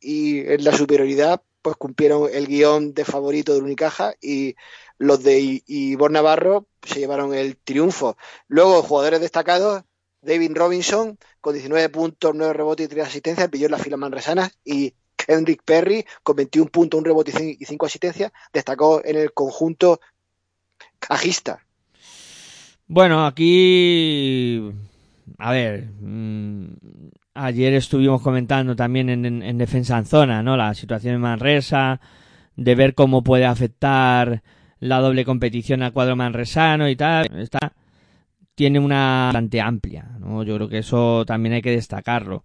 [0.00, 4.54] y la superioridad pues cumplieron el guion de favorito del Unicaja y
[4.98, 8.16] los de Ivor Navarro se llevaron el triunfo.
[8.48, 9.82] Luego, jugadores destacados,
[10.22, 14.58] David Robinson con 19 puntos, 9 rebotes y 3 asistencias, pilló en las filas manresanas
[14.64, 20.00] y Kendrick Perry con 21 puntos, un rebote y 5 asistencias, destacó en el conjunto
[20.98, 21.64] cajista.
[22.86, 24.72] Bueno, aquí,
[25.38, 26.68] a ver, mmm,
[27.38, 30.56] ayer estuvimos comentando también en, en, en, defensa en zona, ¿no?
[30.56, 32.00] La situación en Manresa,
[32.56, 34.42] de ver cómo puede afectar
[34.80, 37.26] la doble competición al cuadro manresano y tal.
[37.38, 37.72] Está,
[38.54, 40.42] tiene una bastante amplia, ¿no?
[40.42, 42.44] Yo creo que eso también hay que destacarlo.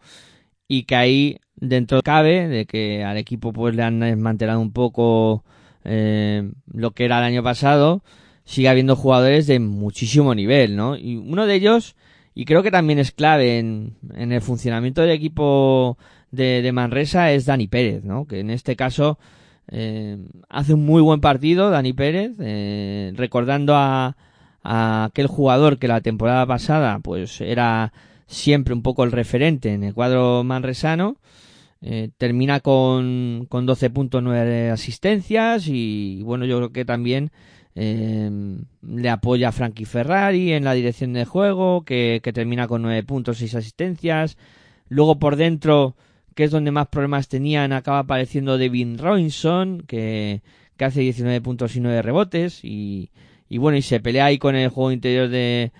[0.67, 5.43] Y que ahí dentro cabe de que al equipo pues le han desmantelado un poco
[5.83, 8.03] eh, lo que era el año pasado
[8.45, 10.97] sigue habiendo jugadores de muchísimo nivel, ¿no?
[10.97, 11.95] Y uno de ellos,
[12.35, 15.97] y creo que también es clave en, en el funcionamiento del equipo
[16.31, 18.25] de, de, Manresa, es Dani Pérez, ¿no?
[18.25, 19.19] Que en este caso
[19.67, 20.17] eh,
[20.49, 24.17] hace un muy buen partido, Dani Pérez, eh, recordando a,
[24.63, 27.93] a aquel jugador que la temporada pasada, pues era
[28.27, 31.17] siempre un poco el referente en el cuadro manresano.
[31.85, 37.31] Eh, termina con, con 12 puntos, 9 asistencias y bueno, yo creo que también
[37.75, 38.29] eh,
[38.81, 43.37] le apoya a Frankie Ferrari en la dirección de juego, que, termina con 9 puntos,
[43.37, 44.37] 6 asistencias.
[44.89, 45.95] Luego por dentro,
[46.35, 50.41] que es donde más problemas tenían, acaba apareciendo Devin Robinson, que,
[50.79, 52.59] hace 19 puntos y 9 rebotes.
[52.63, 53.09] Y,
[53.49, 55.71] bueno, y se pelea ahí con el juego interior de,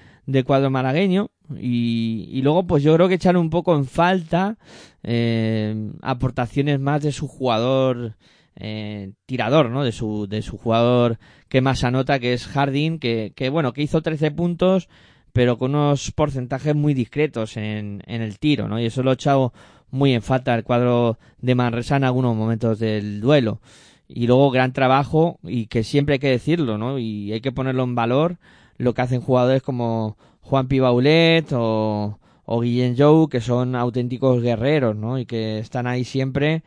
[0.46, 1.30] cuadro malagueño.
[1.60, 4.58] Y, luego, pues yo creo que echan un poco en falta
[5.04, 8.16] eh, aportaciones más de su jugador
[8.56, 9.84] eh, tirador, ¿no?
[9.84, 13.82] De su, de su jugador que más anota, que es Harding, que, que bueno, que
[13.82, 14.90] hizo 13 puntos,
[15.32, 18.80] pero con unos porcentajes muy discretos en, en el tiro, ¿no?
[18.80, 19.54] Y eso lo he echado
[19.90, 23.62] muy en falta el cuadro de Manresa en algunos momentos del duelo.
[24.08, 27.00] Y luego gran trabajo, y que siempre hay que decirlo, ¿no?
[27.00, 28.38] Y hay que ponerlo en valor,
[28.78, 34.96] lo que hacen jugadores como Juan Pibaulet o, o Guillén Jou, que son auténticos guerreros,
[34.96, 35.18] ¿no?
[35.20, 36.64] Y que están ahí siempre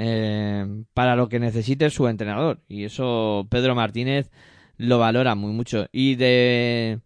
[0.00, 2.60] eh, para lo que necesite su entrenador.
[2.68, 4.30] Y eso Pedro Martínez
[4.76, 5.88] lo valora muy mucho.
[5.90, 7.00] Y de,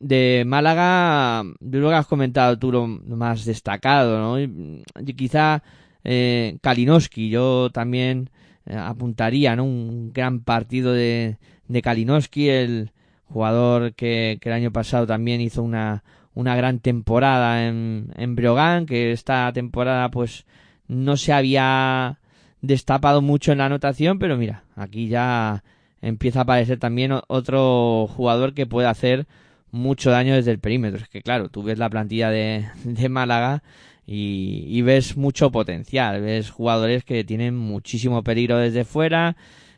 [0.00, 4.40] de Málaga, yo que has comentado tú lo más destacado, ¿no?
[4.40, 5.62] Y, quizá
[6.02, 8.30] eh, Kalinowski, yo también
[8.66, 9.62] eh, apuntaría, ¿no?
[9.62, 11.38] Un gran partido de,
[11.68, 12.90] de Kalinowski, el
[13.26, 16.02] jugador que, el año pasado también hizo una,
[16.34, 20.44] una gran temporada en, en Breogán, que esta temporada pues
[20.88, 22.18] no se había
[22.60, 25.64] destapado mucho en la anotación, pero mira, aquí ya
[26.00, 29.26] empieza a aparecer también otro jugador que puede hacer
[29.70, 31.00] mucho daño desde el perímetro.
[31.00, 32.66] Es que claro, tú ves la plantilla de,
[33.08, 33.62] Málaga
[34.06, 39.36] y, y, ves mucho potencial, ves jugadores que tienen muchísimo peligro desde fuera,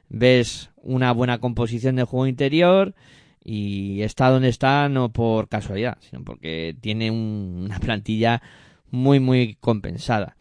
[0.09, 2.95] ves una buena composición de juego interior
[3.43, 8.43] y está donde está no por casualidad, sino porque tiene una plantilla
[8.91, 10.37] muy muy compensada.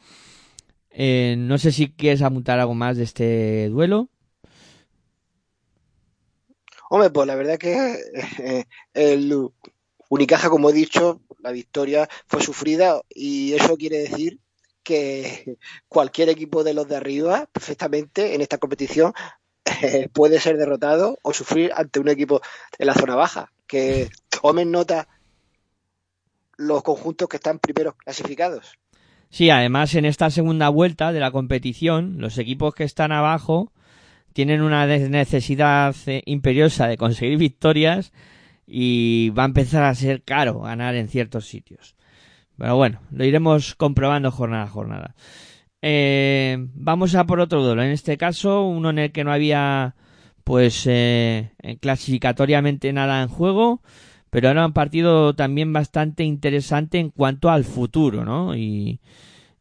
[0.98, 4.08] Eh, no sé si quieres apuntar algo más de este duelo.
[6.90, 7.98] Hombre, pues la verdad que
[8.40, 9.50] eh, el
[10.08, 14.40] Unicaja, como he dicho, la victoria fue sufrida y eso quiere decir
[14.84, 15.58] que
[15.90, 19.14] cualquier equipo de los de arriba, perfectamente en esta competición,
[19.82, 22.40] eh, puede ser derrotado o sufrir ante un equipo
[22.78, 23.52] en la zona baja.
[23.68, 25.10] Que tomen nota
[26.56, 28.78] los conjuntos que están primeros clasificados.
[29.36, 33.74] Sí, además en esta segunda vuelta de la competición, los equipos que están abajo
[34.32, 38.14] tienen una necesidad eh, imperiosa de conseguir victorias
[38.66, 41.98] y va a empezar a ser caro ganar en ciertos sitios.
[42.58, 45.16] Pero bueno, lo iremos comprobando jornada a jornada.
[45.82, 47.84] Eh, vamos a por otro duelo.
[47.84, 49.96] En este caso, uno en el que no había,
[50.46, 53.82] pues, eh, clasificatoriamente nada en juego,
[54.36, 58.54] pero era un partido también bastante interesante en cuanto al futuro, ¿no?
[58.54, 59.00] Y,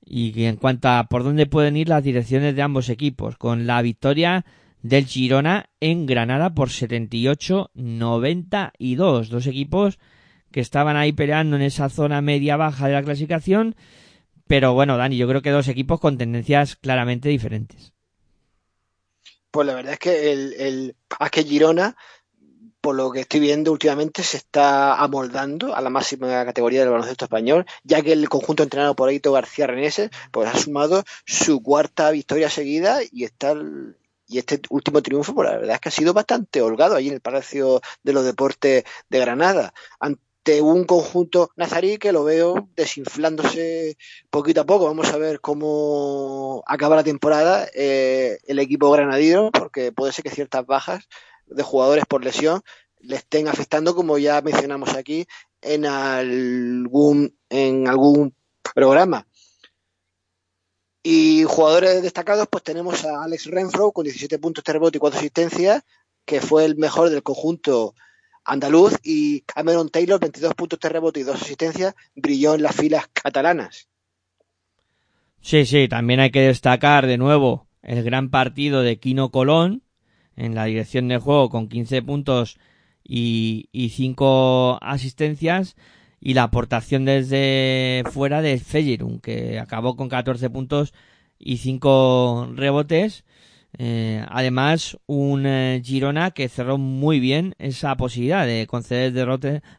[0.04, 4.44] en cuanto a por dónde pueden ir las direcciones de ambos equipos, con la victoria
[4.82, 9.28] del Girona en Granada por 78-92.
[9.28, 10.00] Dos equipos
[10.50, 13.76] que estaban ahí peleando en esa zona media-baja de la clasificación,
[14.48, 17.92] pero bueno, Dani, yo creo que dos equipos con tendencias claramente diferentes.
[19.52, 20.96] Pues la verdad es que el,
[21.32, 21.94] Girona
[22.84, 27.24] por lo que estoy viendo últimamente, se está amoldando a la máxima categoría del baloncesto
[27.24, 32.10] español, ya que el conjunto entrenado por Aito García Reneses pues ha sumado su cuarta
[32.10, 33.54] victoria seguida y está
[34.26, 37.14] y este último triunfo, pues la verdad es que ha sido bastante holgado allí en
[37.14, 43.96] el Palacio de los Deportes de Granada, ante un conjunto nazarí que lo veo desinflándose
[44.28, 44.84] poquito a poco.
[44.84, 50.30] Vamos a ver cómo acaba la temporada eh, el equipo granadino, porque puede ser que
[50.30, 51.08] ciertas bajas
[51.46, 52.62] de jugadores por lesión
[53.00, 55.26] le estén afectando, como ya mencionamos aquí,
[55.60, 58.34] en algún, en algún
[58.74, 59.26] programa.
[61.02, 65.18] Y jugadores destacados, pues tenemos a Alex Renfro con 17 puntos de rebote y 4
[65.18, 65.82] asistencias,
[66.24, 67.94] que fue el mejor del conjunto
[68.42, 73.06] andaluz, y Cameron Taylor, 22 puntos de rebote y 2 asistencias, brilló en las filas
[73.12, 73.88] catalanas.
[75.42, 79.82] Sí, sí, también hay que destacar de nuevo el gran partido de Quino Colón,
[80.36, 82.58] en la dirección del juego con 15 puntos
[83.02, 85.76] y, y 5 asistencias
[86.20, 90.94] y la aportación desde fuera de Fejerun que acabó con 14 puntos
[91.38, 93.24] y 5 rebotes.
[93.76, 99.12] Eh, además, un eh, Girona que cerró muy bien esa posibilidad de conceder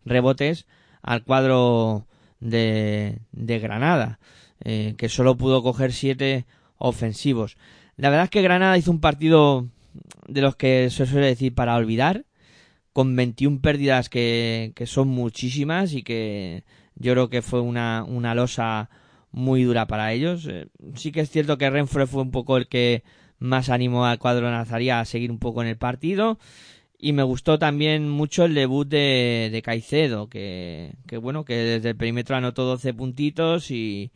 [0.05, 0.67] rebotes
[1.01, 2.07] al cuadro
[2.39, 4.19] de, de Granada,
[4.63, 6.45] eh, que solo pudo coger 7
[6.77, 7.57] ofensivos.
[7.97, 9.67] La verdad es que Granada hizo un partido
[10.27, 12.25] de los que se suele decir para olvidar,
[12.93, 16.63] con 21 pérdidas que, que son muchísimas y que
[16.95, 18.89] yo creo que fue una, una losa
[19.31, 20.47] muy dura para ellos.
[20.49, 23.03] Eh, sí que es cierto que Renfro fue un poco el que
[23.37, 26.39] más animó al cuadro Nazaría a seguir un poco en el partido.
[26.97, 31.89] Y me gustó también mucho el debut de, de Caicedo, que, que bueno, que desde
[31.89, 34.11] el perímetro anotó 12 puntitos y,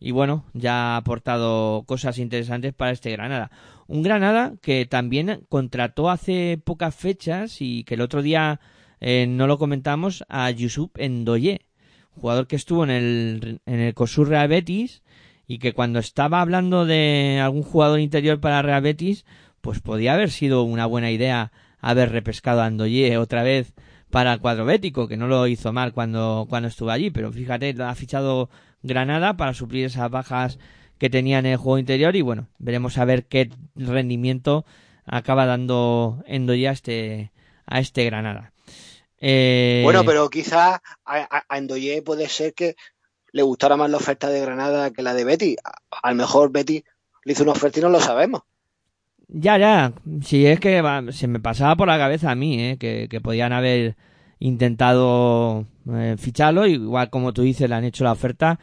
[0.00, 3.50] y bueno, ya ha aportado cosas interesantes para este Granada.
[3.86, 8.60] Un Granada que también contrató hace pocas fechas y que el otro día
[9.00, 11.66] eh, no lo comentamos a Yusuf Endoye,
[12.12, 15.02] jugador que estuvo en el, en el COSUR Real Betis
[15.46, 19.26] y que cuando estaba hablando de algún jugador interior para Real Betis,
[19.60, 23.74] pues podía haber sido una buena idea haber repescado a Endoye otra vez
[24.10, 27.74] para el cuadro bético, que no lo hizo mal cuando, cuando estuvo allí, pero fíjate,
[27.82, 28.48] ha fichado
[28.82, 30.58] Granada para suplir esas bajas
[30.98, 34.64] que tenía en el juego interior y bueno, veremos a ver qué rendimiento
[35.06, 37.32] acaba dando Endoye a este,
[37.66, 38.52] a este Granada.
[39.18, 39.80] Eh...
[39.84, 42.76] Bueno, pero quizás a, a Endoye puede ser que
[43.34, 45.56] le gustara más la oferta de Granada que la de Betty.
[46.02, 46.84] A, lo mejor Betty
[47.24, 48.42] le hizo una oferta y no lo sabemos.
[49.26, 49.92] Ya, ya.
[50.22, 50.80] Si es que
[51.10, 52.76] se me pasaba por la cabeza a mí, ¿eh?
[52.78, 53.96] que, que podían haber
[54.38, 58.60] intentado eh, ficharlo, igual como tú dices, le han hecho la oferta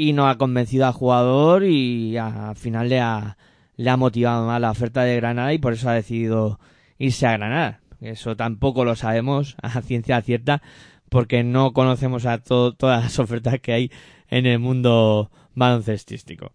[0.00, 3.36] y no ha convencido al jugador y al final le ha,
[3.76, 6.58] le ha motivado más la oferta de Granada y por eso ha decidido
[6.96, 7.82] irse a Granada.
[8.00, 10.62] Eso tampoco lo sabemos a ciencia cierta
[11.10, 13.92] porque no conocemos a todas las ofertas que hay
[14.30, 16.52] en el mundo baloncestístico.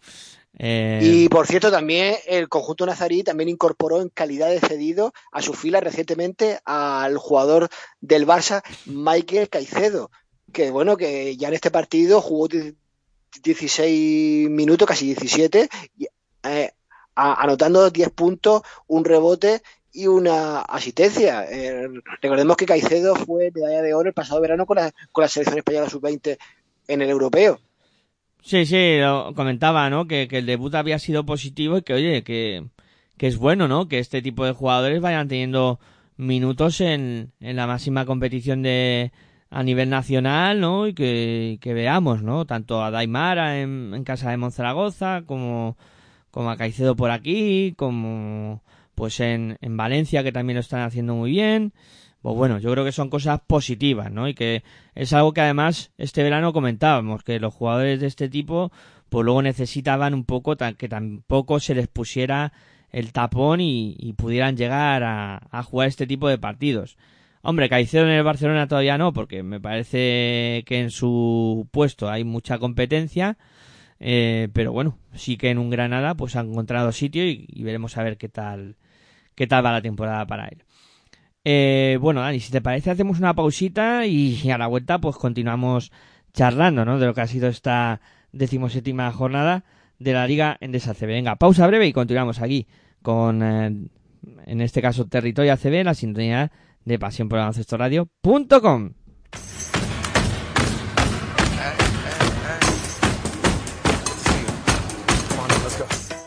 [0.57, 5.43] Eh, Y por cierto, también el conjunto nazarí también incorporó en calidad de cedido a
[5.43, 7.69] su fila recientemente al jugador
[8.01, 10.09] del Barça, Michael Caicedo,
[10.51, 12.47] que bueno, que ya en este partido jugó
[13.41, 16.07] 16 minutos, casi 17, y,
[16.43, 16.71] eh,
[17.15, 19.61] anotando 10 puntos, un rebote
[19.93, 21.45] y una asistencia.
[21.49, 21.87] Eh,
[22.21, 25.57] recordemos que Caicedo fue medalla de oro el pasado verano con la, con la selección
[25.57, 26.37] española sub-20
[26.87, 27.59] en el europeo.
[28.41, 30.07] Sí, sí, lo comentaba, ¿no?
[30.07, 32.65] Que, que el debut había sido positivo y que, oye, que,
[33.17, 33.87] que es bueno, ¿no?
[33.87, 35.79] Que este tipo de jugadores vayan teniendo
[36.17, 39.11] minutos en, en la máxima competición de
[39.49, 40.87] a nivel nacional, ¿no?
[40.87, 42.45] Y que, veamos, ¿no?
[42.45, 45.77] Tanto a Daimara en, casa de Monzaragoza como,
[46.31, 48.63] como a Caicedo por aquí, como
[48.95, 51.73] pues en, en Valencia que también lo están haciendo muy bien.
[52.21, 54.27] Pues bueno, yo creo que son cosas positivas, ¿no?
[54.27, 54.63] Y que
[54.95, 58.71] es algo que además este verano comentábamos, que los jugadores de este tipo
[59.09, 62.51] pues luego necesitaban un poco que tampoco se les pusiera
[62.91, 66.97] el tapón y, y pudieran llegar a, a jugar este tipo de partidos.
[67.47, 72.23] Hombre, Caicedo en el Barcelona todavía no, porque me parece que en su puesto hay
[72.23, 73.37] mucha competencia,
[73.99, 78.03] eh, pero bueno, sí que en un Granada pues ha encontrado sitio y, veremos a
[78.03, 78.77] ver qué tal,
[79.35, 80.63] qué tal va la temporada para él.
[81.43, 85.91] Eh, bueno, Dani, si te parece, hacemos una pausita y a la vuelta, pues continuamos
[86.33, 86.97] charlando, ¿no?
[86.97, 89.65] De lo que ha sido esta decimoséptima jornada
[89.99, 91.05] de la Liga Endesa ACB.
[91.05, 92.65] Venga, pausa breve y continuamos aquí
[93.03, 93.67] con, eh,
[94.47, 96.51] en este caso, Territorio ACB, la sintonía
[96.85, 98.93] de Pasión por Radio.com.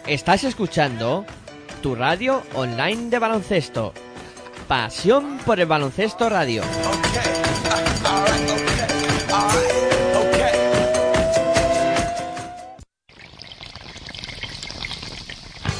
[0.07, 1.25] Estás escuchando
[1.83, 3.93] tu radio online de baloncesto.
[4.67, 6.63] Pasión por el baloncesto radio.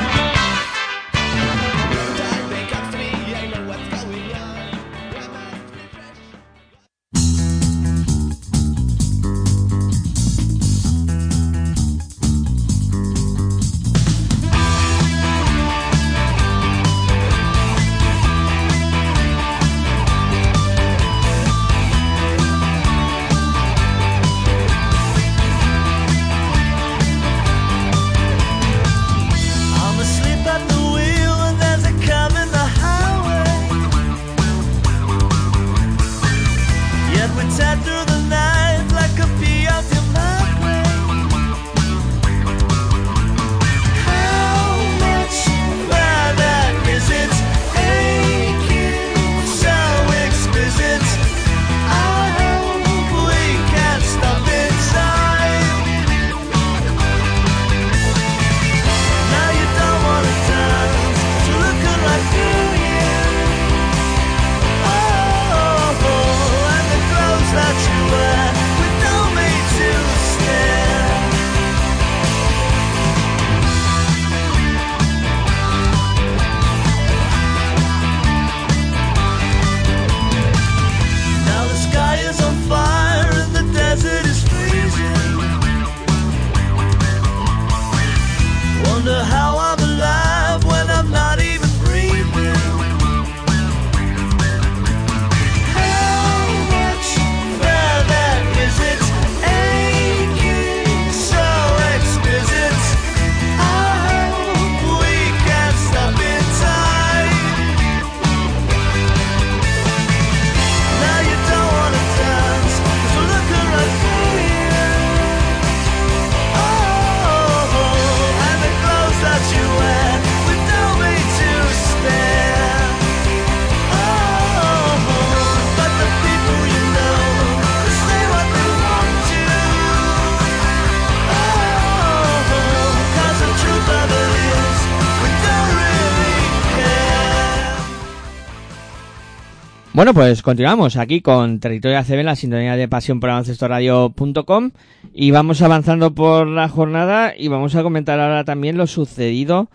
[140.08, 144.72] Bueno, pues continuamos aquí con Territorio ACB, la sintonía de pasión por baloncestoradio.com
[145.14, 149.70] y vamos avanzando por la jornada y vamos a comentar ahora también lo sucedido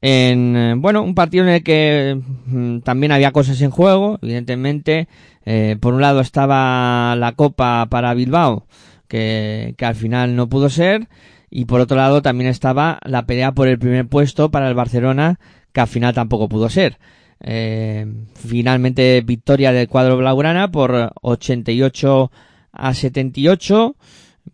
[0.00, 5.08] en, eh, bueno, un partido en el que mm, también había cosas en juego, evidentemente.
[5.44, 8.68] Eh, por un lado estaba la Copa para Bilbao,
[9.08, 11.08] que, que al final no pudo ser,
[11.50, 15.40] y por otro lado también estaba la pelea por el primer puesto para el Barcelona,
[15.72, 16.98] que al final tampoco pudo ser.
[17.40, 22.30] Eh, finalmente victoria del cuadro blaugrana por 88
[22.72, 23.96] a 78.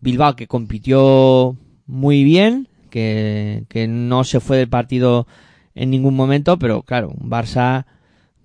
[0.01, 1.55] Bilbao que compitió
[1.85, 5.27] muy bien, que, que no se fue del partido
[5.75, 7.85] en ningún momento, pero claro, un Barça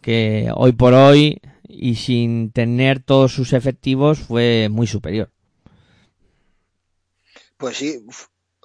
[0.01, 5.31] que hoy por hoy y sin tener todos sus efectivos fue muy superior.
[7.57, 8.01] Pues sí,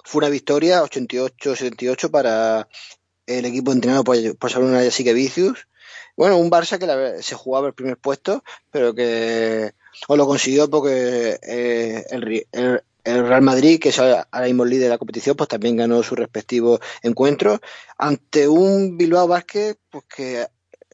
[0.04, 2.68] fue una victoria 88-78 para
[3.26, 5.68] el equipo entrenado por, por Sabrina Jessica Vicius.
[6.16, 9.72] Bueno, un Barça que la se jugaba el primer puesto, pero que
[10.08, 14.84] o lo consiguió porque eh, el, el- el Real Madrid, que es ahora mismo líder
[14.84, 17.60] de la competición, pues también ganó su respectivo encuentro
[17.98, 20.46] ante un Bilbao Basket pues que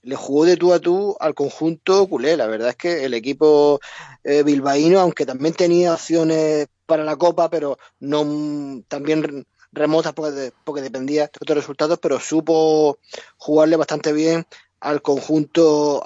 [0.02, 2.36] le jugó de tú a tú al conjunto culé.
[2.36, 3.80] La verdad es que el equipo
[4.24, 10.52] eh, bilbaíno, aunque también tenía opciones para la Copa, pero no también remotas porque, de-
[10.64, 12.98] porque dependía de otros resultados, pero supo
[13.36, 14.46] jugarle bastante bien
[14.80, 16.04] al conjunto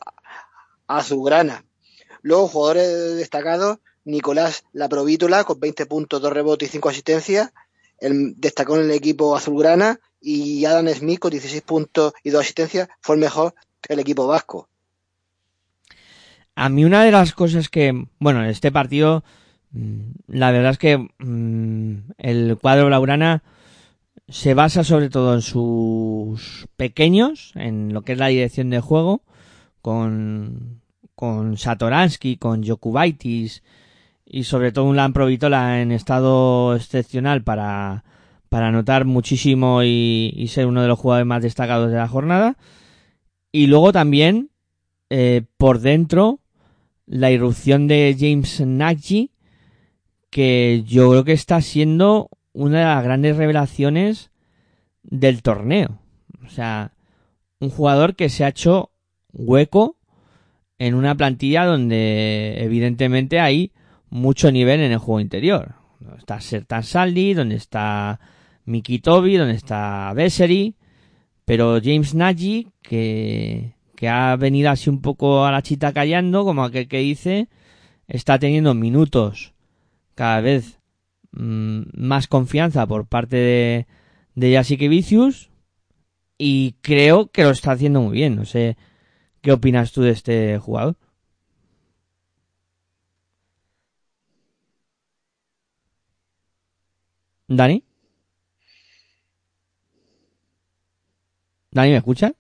[0.87, 1.65] azulgrana.
[2.23, 7.53] Luego, jugadores destacados, Nicolás Laprovítola con 20 puntos, 2 rebotes y 5 asistencias,
[7.99, 12.89] el, destacó en el equipo azulgrana y Adam Smith con 16 puntos y 2 asistencias
[13.01, 13.55] fue el mejor
[13.89, 14.69] del equipo vasco.
[16.55, 19.25] A mí una de las cosas que, bueno, en este partido,
[19.73, 23.43] mm, la verdad es que mm, el cuadro blaugrana
[24.29, 29.23] se basa sobre todo en sus pequeños, en lo que es la dirección de juego,
[29.83, 30.81] con,
[31.15, 33.63] con Satoransky, con Jokubaitis
[34.25, 38.05] y sobre todo un Lampro Vitola en estado excepcional para,
[38.49, 42.57] para anotar muchísimo y, y ser uno de los jugadores más destacados de la jornada.
[43.53, 44.51] Y luego también,
[45.11, 46.41] eh, por dentro,
[47.07, 49.31] la irrupción de James Nagy,
[50.31, 54.31] que yo creo que está siendo una de las grandes revelaciones
[55.03, 55.99] del torneo.
[56.47, 56.93] O sea,
[57.61, 58.91] un jugador que se ha hecho
[59.33, 59.97] hueco
[60.79, 63.73] en una plantilla donde evidentemente hay
[64.09, 65.75] mucho nivel en el juego interior.
[66.01, 68.21] Donde Está Sertan Saldi, donde está
[68.65, 70.77] Miki Tobi, donde está Bessery,
[71.45, 76.65] pero James Nagy, que, que ha venido así un poco a la chita callando, como
[76.65, 77.49] aquel que dice,
[78.07, 79.55] está teniendo minutos
[80.15, 80.81] cada vez
[81.37, 83.87] mm, más confianza por parte de,
[84.35, 85.51] de Jasique Vicius
[86.39, 88.37] y creo que lo está haciendo muy bien.
[88.37, 88.77] No sé
[89.43, 90.97] qué opinas tú de este jugador.
[97.49, 97.85] Dani.
[101.73, 102.33] Dani, ¿me escuchas?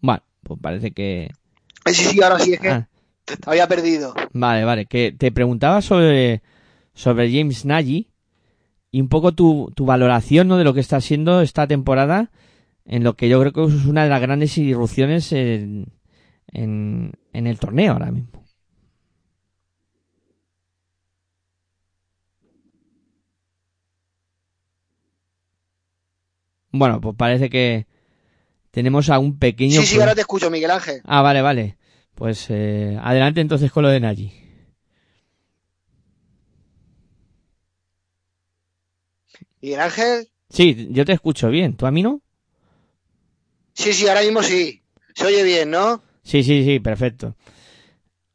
[0.00, 1.30] Bueno, pues parece que...
[1.86, 2.88] Sí, sí, ahora sí, es que Ah,
[3.24, 4.14] te había perdido.
[4.32, 4.86] Vale, vale.
[4.86, 6.42] Que te preguntaba sobre,
[6.94, 8.08] sobre James Nagy
[8.90, 10.56] y un poco tu, tu valoración ¿no?
[10.56, 12.30] de lo que está siendo esta temporada
[12.84, 15.86] en lo que yo creo que es una de las grandes irrupciones en,
[16.48, 18.44] en, en el torneo ahora mismo.
[26.70, 27.86] Bueno, pues parece que
[28.72, 29.80] tenemos a un pequeño...
[29.80, 31.00] Sí, sí, ahora te escucho, Miguel Ángel.
[31.04, 31.76] Ah, vale, vale.
[32.14, 34.32] Pues eh, adelante entonces con lo de Nagy.
[39.60, 40.28] Miguel Ángel.
[40.50, 41.76] Sí, yo te escucho bien.
[41.76, 42.20] ¿Tú a mí no?
[43.74, 44.82] Sí, sí, ahora mismo sí.
[45.14, 46.02] Se oye bien, ¿no?
[46.22, 47.36] Sí, sí, sí, perfecto.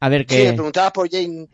[0.01, 0.53] A ver Sí, me qué...
[0.53, 1.49] preguntabas por James,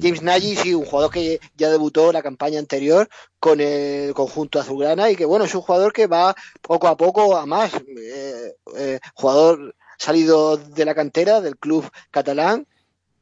[0.00, 3.08] James Nagy, sí, un jugador que ya debutó la campaña anterior
[3.38, 7.36] con el conjunto azulgrana y que, bueno, es un jugador que va poco a poco
[7.36, 7.74] a más.
[7.74, 12.66] Eh, eh, jugador salido de la cantera del club catalán,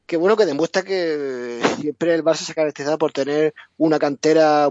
[0.07, 4.71] que, bueno, que demuestra que siempre el Barça se ha caracterizado por tener una cantera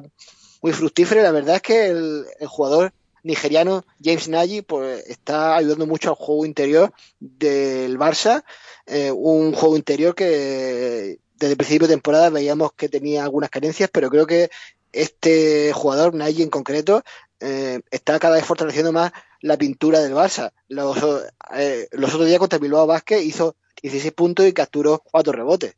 [0.62, 1.24] muy fructífera.
[1.24, 2.94] La verdad es que el, el jugador
[3.24, 8.44] nigeriano James Nagy pues, está ayudando mucho al juego interior del Barça
[8.86, 13.90] eh, un juego interior que desde el principio de temporada veíamos que tenía algunas carencias,
[13.92, 14.50] pero creo que
[14.92, 17.04] este jugador, Nagy en concreto,
[17.40, 19.12] eh, está cada vez fortaleciendo más
[19.42, 20.52] la pintura del Barça.
[20.70, 20.98] Los,
[21.56, 25.76] eh, los otros días contra Bilbao Vázquez hizo 16 puntos y capturó 4 rebotes.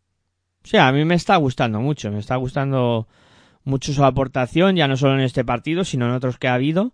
[0.64, 2.11] Sí, a mí me está gustando mucho.
[2.11, 3.07] Me está gustando
[3.64, 6.93] mucho su aportación, ya no solo en este partido, sino en otros que ha habido,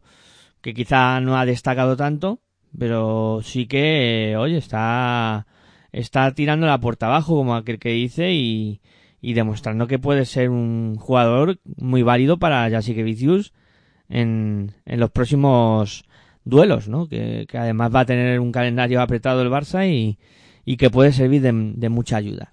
[0.61, 2.39] que quizá no ha destacado tanto,
[2.77, 5.47] pero sí que, eh, oye, está,
[5.91, 8.81] está tirando la puerta abajo, como aquel que dice, y,
[9.21, 13.53] y demostrando que puede ser un jugador muy válido para Jasique Vicius
[14.09, 16.05] en, en los próximos
[16.49, 17.07] duelos, ¿no?
[17.07, 20.17] Que, que además va a tener un calendario apretado el Barça y,
[20.65, 22.51] y que puede servir de, de mucha ayuda.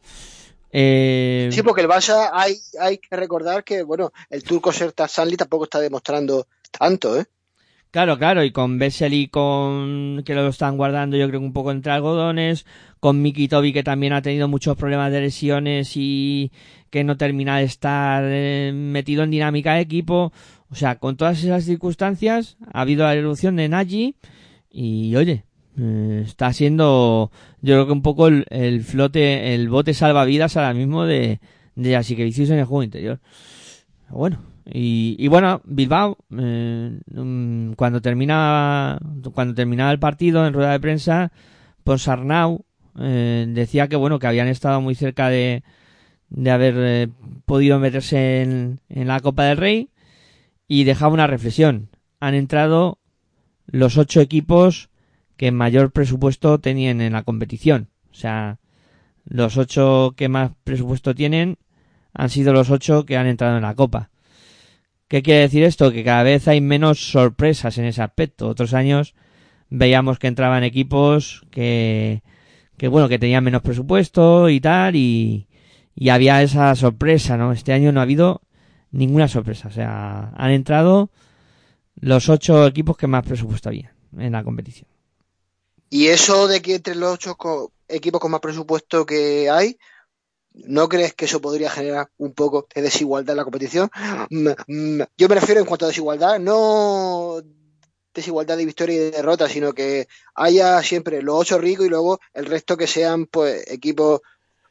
[0.73, 5.37] Eh, Sí, porque el Barça hay, hay que recordar que, bueno, el turco Serta Sanli
[5.37, 7.25] tampoco está demostrando tanto, ¿eh?
[7.91, 11.71] Claro, claro, y con Vesely con que lo están guardando yo creo que un poco
[11.71, 12.67] entre algodones,
[13.01, 16.53] con Miki Tobi que también ha tenido muchos problemas de lesiones y
[16.91, 20.33] que no termina de estar eh, metido en dinámica de equipo,
[20.71, 24.17] o sea, con todas esas circunstancias ha habido la erupción de Nagy
[24.71, 25.45] y oye,
[25.79, 27.31] eh, está siendo
[27.63, 31.41] yo creo que un poco el, el flote, el bote salvavidas ahora mismo de,
[31.75, 33.21] de Asiquevicius en el juego interior.
[34.09, 38.99] Bueno, y, y bueno, Bilbao, eh, mm, cuando termina
[39.33, 41.33] cuando terminaba el partido en rueda de prensa,
[41.85, 42.65] Ponsarnau
[42.99, 45.63] eh, decía que bueno que habían estado muy cerca de,
[46.31, 47.09] de haber eh,
[47.45, 49.91] podido meterse en la Copa del Rey
[50.69, 51.91] y dejaba una reflexión.
[52.21, 52.99] Han entrado
[53.67, 54.91] los ocho equipos
[55.37, 57.89] que mayor presupuesto tenían en la competición.
[58.11, 58.59] O sea,
[59.25, 61.59] los ocho que más presupuesto tienen
[62.15, 64.11] han sido los ocho que han entrado en la Copa.
[65.09, 65.93] ¿Qué quiere decir esto?
[65.93, 68.49] Que cada vez hay menos sorpresas en ese aspecto.
[68.49, 69.15] Otros años
[69.69, 72.23] veíamos que entraban equipos que,
[72.77, 75.47] que bueno, que tenían menos presupuesto y tal, y,
[75.95, 77.53] y había esa sorpresa, ¿no?
[77.53, 78.43] Este año no ha habido
[78.97, 79.69] ninguna sorpresa.
[79.69, 81.11] O sea, han entrado
[82.01, 84.89] los ocho equipos que más presupuesto había en la competición.
[85.91, 89.79] Y eso de que entre los ocho co- equipos con más presupuesto que hay,
[90.55, 93.91] ¿no crees que eso podría generar un poco de desigualdad en la competición?
[94.31, 97.41] Mm, mm, Yo me refiero en cuanto a desigualdad, no
[98.15, 102.21] desigualdad de victoria y de derrota, sino que haya siempre los ocho ricos y luego
[102.35, 104.21] el resto que sean pues equipos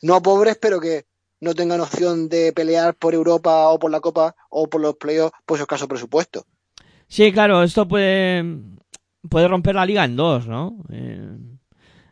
[0.01, 1.05] no pobres, pero que
[1.45, 5.37] no tengan opción de pelear por Europa o por la Copa o por los playoffs
[5.45, 6.45] por su escaso presupuesto.
[7.07, 8.43] Sí, claro, esto puede,
[9.29, 10.83] puede romper la liga en dos, ¿no?
[10.89, 11.37] Eh,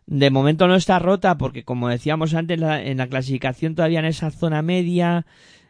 [0.05, 4.29] de momento no está rota porque, como decíamos antes, en la clasificación todavía en esa
[4.29, 5.25] zona media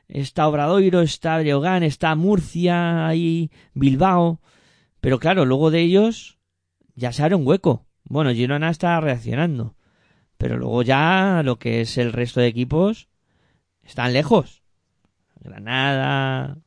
[0.09, 4.41] está Obradoiro, está Breogán, está Murcia, ahí Bilbao.
[4.99, 6.38] Pero claro, luego de ellos
[6.95, 7.88] ya se abre un hueco.
[8.03, 9.76] Bueno, Girona está reaccionando.
[10.38, 13.07] Pero luego ya lo que es el resto de equipos
[13.84, 14.63] están lejos.
[15.39, 16.57] Granada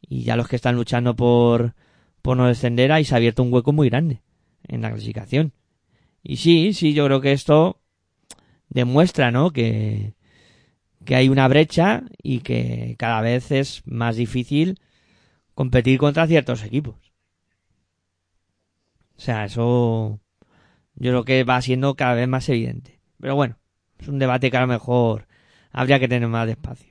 [0.00, 1.74] y ya los que están luchando por,
[2.22, 4.22] por no descender ahí se ha abierto un hueco muy grande
[4.68, 5.52] en la clasificación.
[6.22, 7.80] Y sí, sí, yo creo que esto
[8.68, 9.52] demuestra, ¿no?
[9.52, 10.14] Que,
[11.04, 14.80] que hay una brecha y que cada vez es más difícil
[15.54, 16.96] competir contra ciertos equipos.
[19.16, 20.20] O sea, eso
[20.96, 23.00] yo creo que va siendo cada vez más evidente.
[23.20, 23.58] Pero bueno,
[23.98, 25.26] es un debate que a lo mejor
[25.74, 26.88] habría que tener más despacio.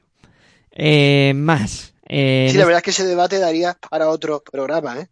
[0.71, 1.95] Eh, más.
[2.07, 5.09] eh, Sí, la verdad es que ese debate daría para otro programa, ¿eh?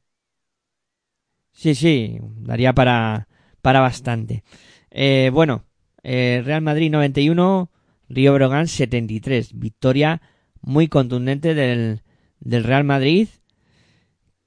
[1.53, 3.27] Sí, sí, daría para,
[3.61, 4.43] para bastante.
[4.89, 5.65] Eh, bueno,
[6.03, 7.69] eh, Real Madrid 91,
[8.09, 9.57] Río Brogan 73.
[9.59, 10.21] Victoria
[10.61, 12.01] muy contundente del,
[12.39, 13.27] del Real Madrid.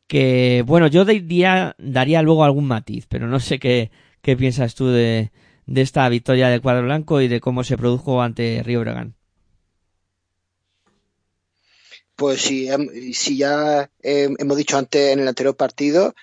[0.07, 3.91] Que, bueno, yo diría, daría luego algún matiz, pero no sé qué,
[4.23, 5.33] qué piensas tú de,
[5.67, 9.15] de esta victoria del cuadro blanco y de cómo se produjo ante Río Brogan.
[12.17, 16.15] Pues si ya eh, hemos dicho antes en el anterior partido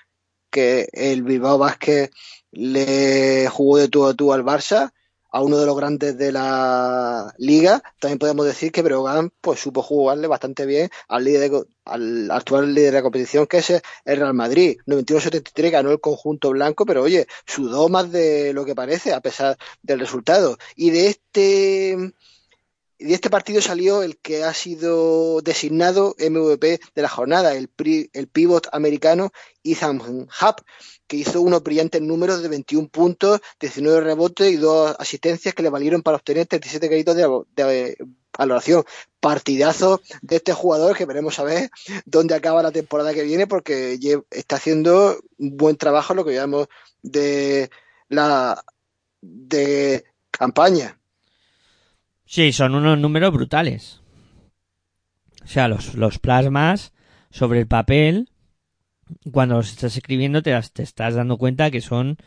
[0.49, 2.11] que el Bilbao Basket
[2.51, 4.93] le jugó de tú a tú al Barça,
[5.31, 9.81] a uno de los grandes de la liga, también podemos decir que Breogán pues supo
[9.81, 13.81] jugarle bastante bien al líder de al actual líder de la competición que es el
[14.17, 14.77] Real Madrid.
[14.85, 19.57] 91-73 ganó el conjunto blanco, pero oye, sudó más de lo que parece a pesar
[19.81, 20.57] del resultado.
[20.75, 22.13] Y de este
[22.99, 28.11] de este partido salió el que ha sido designado MVP de la jornada, el, pri-
[28.13, 29.31] el pivot americano
[29.63, 30.55] Ethan Hub,
[31.11, 35.69] que hizo unos brillantes números de 21 puntos, 19 rebotes y dos asistencias que le
[35.69, 37.97] valieron para obtener 37 créditos de, de
[38.31, 38.85] valoración.
[39.19, 41.69] Partidazo de este jugador que veremos a ver
[42.05, 43.99] dónde acaba la temporada que viene porque
[44.29, 46.69] está haciendo un buen trabajo lo que llamamos
[47.01, 47.69] de
[48.07, 48.63] la
[49.19, 50.97] de campaña.
[52.25, 53.99] Sí, son unos números brutales.
[55.43, 56.93] O sea, los, los plasmas
[57.31, 58.30] sobre el papel,
[59.31, 62.17] cuando los estás escribiendo te, estás dando cuenta que son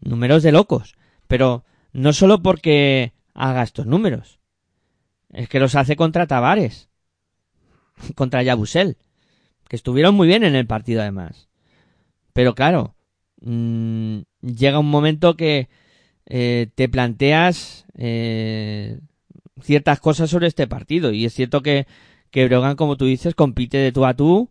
[0.00, 0.94] números de locos.
[1.26, 4.40] Pero no solo porque haga estos números,
[5.32, 6.88] es que los hace contra Tavares,
[8.14, 8.96] contra Yabusel,
[9.68, 11.48] que estuvieron muy bien en el partido además.
[12.32, 12.94] Pero claro,
[13.40, 15.68] mm, llega un momento que
[16.26, 19.00] eh, te planteas eh,
[19.62, 21.12] ciertas cosas sobre este partido.
[21.12, 21.86] Y es cierto que,
[22.30, 24.50] que Brogan, como tú dices, compite de tú a tú,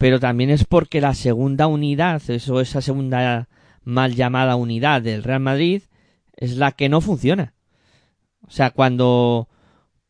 [0.00, 3.50] pero también es porque la segunda unidad, eso, esa segunda
[3.84, 5.82] mal llamada unidad del Real Madrid,
[6.34, 7.52] es la que no funciona.
[8.48, 9.50] O sea, cuando,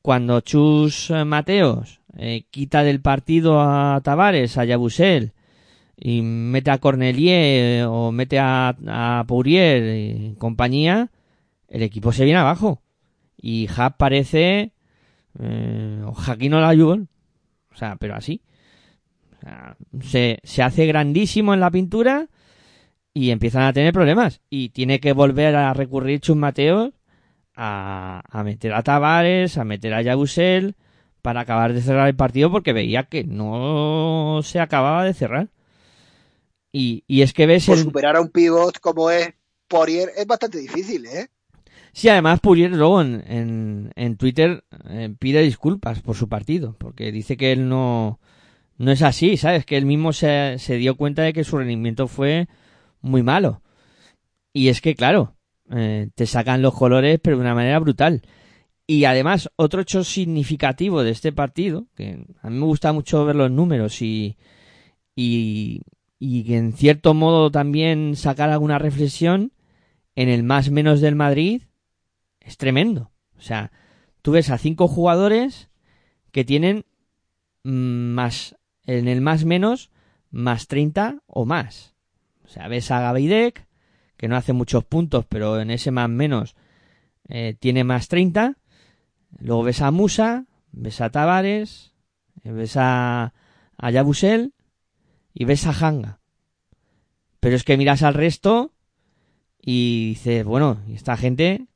[0.00, 5.32] cuando Chus eh, Mateos eh, quita del partido a Tavares, a Yabusel,
[5.96, 11.10] y mete a Cornelier o mete a, a Pourier y compañía,
[11.66, 12.80] el equipo se viene abajo.
[13.36, 14.72] Y Hub parece
[15.40, 17.08] eh, o Jaquino la.
[17.72, 18.40] O sea, pero así.
[19.42, 22.28] Sea, se, se hace grandísimo en la pintura
[23.14, 24.40] y empiezan a tener problemas.
[24.50, 26.92] Y tiene que volver a recurrir Chus Mateo
[27.54, 30.76] a, a meter a Tavares, a meter a Yabusel
[31.22, 35.48] para acabar de cerrar el partido porque veía que no se acababa de cerrar.
[36.72, 37.84] Y, y es que ves Pues el...
[37.84, 39.32] superar a un pivot como es
[39.68, 41.28] Poirier es bastante difícil, ¿eh?
[41.92, 47.10] Sí, además Purier luego en, en, en Twitter eh, pide disculpas por su partido, porque
[47.12, 48.20] dice que él no,
[48.80, 49.66] no es así, ¿sabes?
[49.66, 52.48] Que él mismo se, se dio cuenta de que su rendimiento fue
[53.02, 53.60] muy malo.
[54.54, 55.36] Y es que, claro,
[55.70, 58.22] eh, te sacan los colores, pero de una manera brutal.
[58.86, 63.36] Y además, otro hecho significativo de este partido, que a mí me gusta mucho ver
[63.36, 64.38] los números y,
[65.14, 65.82] y,
[66.18, 69.52] y que en cierto modo también sacar alguna reflexión,
[70.16, 71.64] en el más menos del Madrid,
[72.40, 73.10] es tremendo.
[73.36, 73.72] O sea,
[74.22, 75.68] tú ves a cinco jugadores
[76.32, 76.86] que tienen
[77.64, 78.56] mm, más,
[78.86, 79.90] en el más menos,
[80.30, 81.94] más 30 o más.
[82.44, 83.66] O sea, ves a Gavidec,
[84.16, 86.56] que no hace muchos puntos, pero en ese más menos
[87.28, 88.56] eh, tiene más 30.
[89.38, 91.94] Luego ves a Musa, ves a Tavares,
[92.44, 93.32] eh, ves a,
[93.80, 94.54] Yabusel
[95.32, 96.20] y ves a Hanga.
[97.38, 98.74] Pero es que miras al resto
[99.62, 101.66] y dices, bueno, ¿y esta gente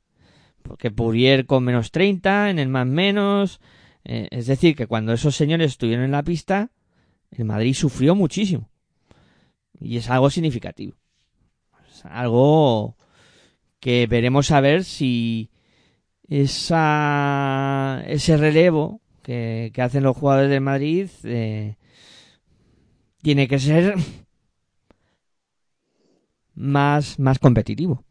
[0.61, 3.61] porque Pourier con menos 30, en el más menos.
[4.03, 6.71] eh, es decir, que cuando esos señores estuvieron en la pista,
[7.37, 8.69] el Madrid sufrió muchísimo.
[9.79, 10.95] Y es algo significativo.
[11.89, 12.95] Es algo
[13.79, 15.49] que veremos a ver si
[16.27, 16.77] ese
[18.37, 21.77] relevo que, que hacen los jugadores del Madrid eh,
[23.21, 23.95] tiene que ser
[26.55, 28.03] más, más competitivo.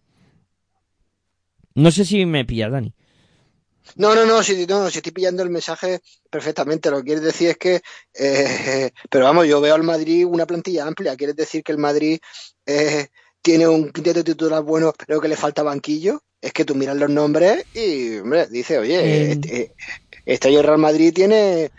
[1.75, 2.95] No sé si me pillas, Dani.
[3.97, 6.91] No, no, no, si, no, si estoy pillando el mensaje perfectamente.
[6.91, 7.81] Lo que quieres decir es que,
[8.15, 11.17] eh, pero vamos, yo veo al Madrid una plantilla amplia.
[11.17, 12.19] Quieres decir que el Madrid
[12.67, 13.09] eh,
[13.43, 16.23] tiene un quinteto titular bueno, pero que le falta banquillo.
[16.41, 19.33] Es que tú miras los nombres y, hombre, dices, oye, Eh.
[19.33, 19.75] este,
[20.27, 21.71] este Real Madrid tiene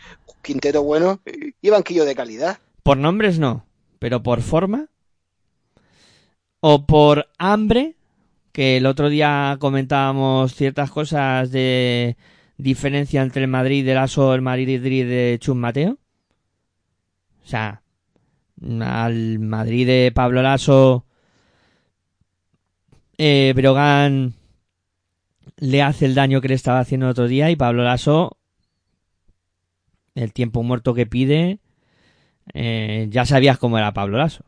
[0.42, 1.22] quinteto bueno
[1.62, 2.60] y banquillo de calidad.
[2.84, 3.66] Por nombres no,
[4.00, 4.90] pero por forma
[6.60, 7.95] o por hambre,
[8.56, 12.16] que el otro día comentábamos ciertas cosas de
[12.58, 15.98] diferencia entre el Madrid del ASO el Madrid de Chus Mateo.
[17.44, 17.82] O sea,
[18.80, 21.06] al Madrid de Pablo Lasso,
[23.18, 24.36] eh, Brogan
[25.58, 28.38] le hace el daño que le estaba haciendo el otro día y Pablo Lasso,
[30.16, 31.60] el tiempo muerto que pide,
[32.54, 34.46] eh, ya sabías cómo era Pablo Lasso.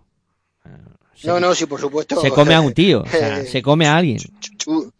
[1.17, 2.21] Se, No, no, sí, por supuesto.
[2.21, 4.19] se come a un tío, o sea, se come a alguien.
[4.57, 4.91] Chu-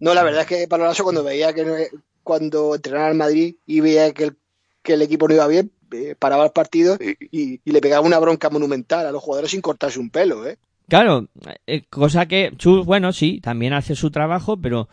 [0.00, 1.74] No, la verdad es que Pablo Lasso cuando veía que no-
[2.22, 4.36] cuando entrenaba al Madrid y veía que el,
[4.82, 6.96] que el equipo no iba bien, eh, paraba el partido
[7.30, 10.58] y, y le pegaba una bronca monumental a los jugadores sin cortarse un pelo, ¿eh?
[10.88, 11.28] Claro,
[11.66, 14.88] eh, cosa que Chus, bueno, sí, también hace su trabajo, pero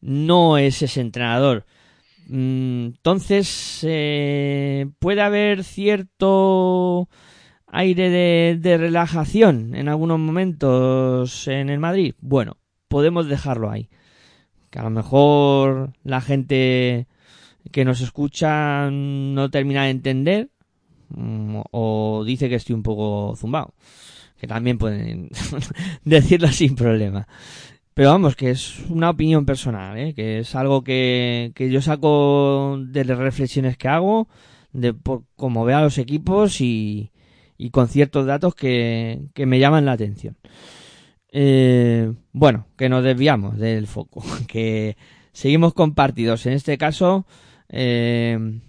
[0.00, 1.64] no es ese entrenador.
[2.26, 7.08] Mm, Entonces, eh, puede haber cierto
[7.72, 12.14] aire de, de relajación en algunos momentos en el Madrid.
[12.20, 12.58] Bueno,
[12.88, 13.88] podemos dejarlo ahí.
[14.70, 17.08] Que a lo mejor la gente
[17.72, 20.50] que nos escucha no termina de entender
[21.08, 23.74] mm, o dice que estoy un poco zumbado
[24.42, 25.30] que también pueden
[26.04, 27.28] decirlo sin problema.
[27.94, 30.14] Pero vamos, que es una opinión personal, ¿eh?
[30.14, 34.26] que es algo que, que yo saco de las reflexiones que hago,
[34.72, 37.11] de por cómo veo a los equipos y,
[37.62, 40.36] y con ciertos datos que, que me llaman la atención.
[41.30, 44.96] Eh, bueno, que nos desviamos del foco, que
[45.32, 46.44] seguimos con partidos.
[46.46, 47.24] En este caso,
[47.68, 48.60] eh,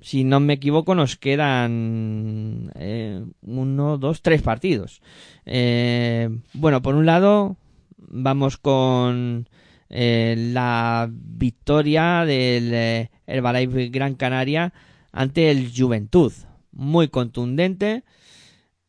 [0.00, 5.02] si no me equivoco, nos quedan eh, uno, dos, tres partidos.
[5.44, 7.58] Eh, bueno, por un lado,
[7.98, 9.50] vamos con
[9.92, 14.72] la victoria del Herbalife Gran Canaria
[15.12, 16.32] ante el Juventud.
[16.72, 18.04] Muy contundente.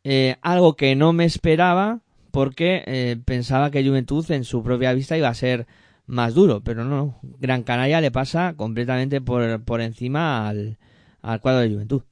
[0.04, 2.00] Eh, algo que no me esperaba
[2.30, 5.66] porque eh, pensaba que Juventud en su propia vista iba a ser
[6.06, 10.78] más duro, pero no, Gran Canaria le pasa completamente por, por encima al,
[11.22, 12.02] al cuadro de Juventud.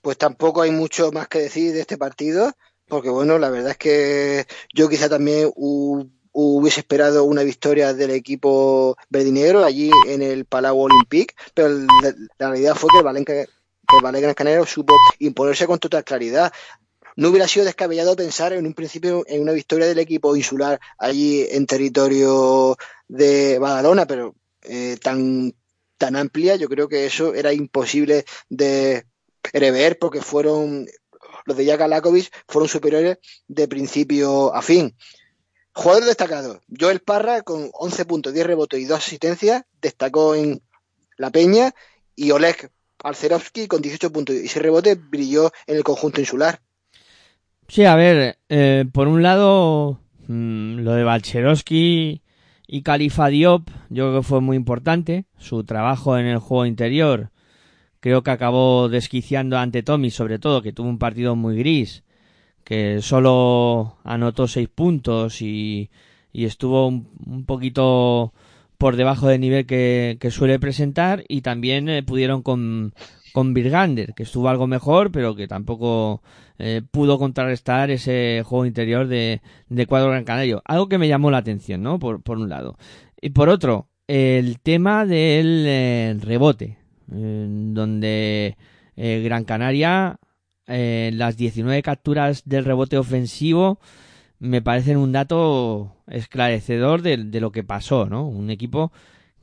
[0.00, 2.52] Pues tampoco hay mucho más que decir de este partido,
[2.88, 8.10] porque bueno, la verdad es que yo quizá también hu- hubiese esperado una victoria del
[8.10, 13.04] equipo verdinegro allí en el Palau Olympique, pero la, realidad fue que el
[13.96, 16.52] el Ballet Gran Canaria supo imponerse con total claridad.
[17.16, 21.46] No hubiera sido descabellado pensar en un principio en una victoria del equipo insular allí
[21.50, 22.76] en territorio
[23.08, 25.54] de Badalona, pero eh, tan,
[25.98, 29.04] tan amplia, yo creo que eso era imposible de
[29.42, 30.86] prever porque fueron
[31.44, 33.18] los de Jaka Lakovic fueron superiores
[33.48, 34.96] de principio a fin.
[35.74, 40.62] Jugador destacado, Joel Parra con 11 puntos, 10 rebotes y 2 asistencias, destacó en
[41.16, 41.74] La Peña
[42.14, 42.70] y Oleg
[43.02, 46.60] Alcerovsky con 18 puntos y 6 rebotes brilló en el conjunto insular.
[47.68, 49.98] Sí, a ver, eh, por un lado,
[50.28, 52.22] mm, lo de Balcherovsky
[52.66, 55.24] y Califa Diop, yo creo que fue muy importante.
[55.38, 57.30] Su trabajo en el juego interior,
[58.00, 62.04] creo que acabó desquiciando ante Tommy, sobre todo, que tuvo un partido muy gris,
[62.64, 65.90] que solo anotó seis puntos y,
[66.32, 68.34] y estuvo un, un poquito
[68.82, 72.94] por debajo del nivel que, suele presentar y también eh, pudieron con,
[73.32, 76.20] con Virgander, que estuvo algo mejor, pero que tampoco
[76.58, 80.62] eh, pudo contrarrestar ese juego interior de, de cuadro gran canario.
[80.64, 82.00] Algo que me llamó la atención, ¿no?
[82.00, 82.76] Por, por un lado.
[83.20, 88.56] Y por otro, el tema del eh, rebote, donde
[88.96, 90.18] Gran Canaria,
[90.66, 93.78] las 19 capturas del rebote ofensivo,
[94.42, 98.26] me parecen un dato esclarecedor de, lo que pasó, ¿no?
[98.26, 98.90] Un equipo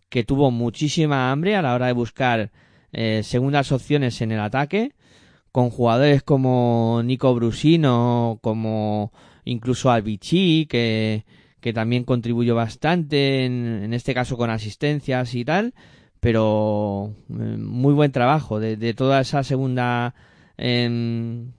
[0.10, 2.52] que tuvo muchísima hambre a la hora de buscar
[2.92, 4.92] eh, segundas opciones en el ataque,
[5.54, 9.14] con jugadores como Nico Brusino, como
[9.46, 11.24] incluso Albici, que,
[11.62, 15.74] que también contribuyó bastante, en, en este caso con asistencias y tal,
[16.20, 20.14] pero eh, muy buen trabajo de, de toda esa segunda
[20.58, 21.54] em,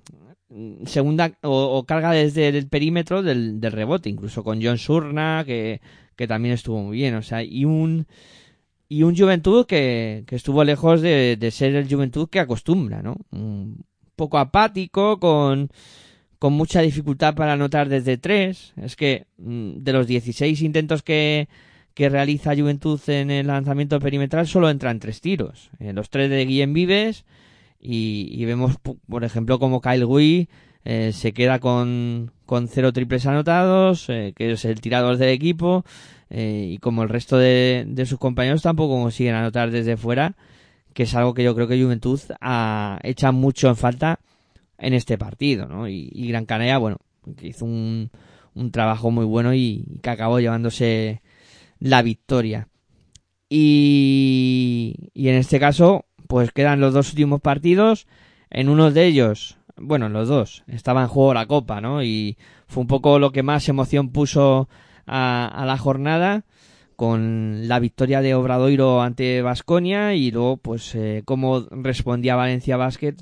[0.86, 5.80] segunda o, o carga desde el perímetro del, del rebote, incluso con John Surna, que,
[6.16, 8.06] que también estuvo muy bien, o sea, y un
[8.88, 13.16] y un Juventud que, que estuvo lejos de, de ser el Juventud que acostumbra, ¿no?
[13.30, 13.84] Un
[14.16, 15.70] poco apático, con,
[16.40, 18.72] con mucha dificultad para anotar desde tres.
[18.76, 21.48] Es que mm, de los 16 intentos que,
[21.94, 25.70] que realiza Juventud en el lanzamiento perimetral solo entran tres tiros.
[25.78, 27.24] Eh, los tres de Guillem Vives
[27.80, 28.76] y, vemos,
[29.08, 30.48] por ejemplo, como Kyle Gui
[30.84, 35.84] eh, se queda con, con cero triples anotados, eh, que es el tirador del equipo,
[36.28, 40.36] eh, y como el resto de, de sus compañeros tampoco consiguen anotar desde fuera,
[40.92, 44.20] que es algo que yo creo que Juventud ah, echa mucho en falta
[44.78, 45.88] en este partido, ¿no?
[45.88, 46.98] Y, y Gran Canaria, bueno,
[47.36, 48.10] que hizo un,
[48.54, 51.22] un trabajo muy bueno y, y que acabó llevándose
[51.78, 52.68] la victoria.
[53.48, 58.06] Y, y en este caso, pues quedan los dos últimos partidos.
[58.50, 62.04] En uno de ellos, bueno, en los dos, estaba en juego la copa, ¿no?
[62.04, 64.68] Y fue un poco lo que más emoción puso
[65.08, 66.44] a, a la jornada
[66.94, 73.16] con la victoria de Obradoiro ante Vasconia y luego pues eh, cómo respondía Valencia Basket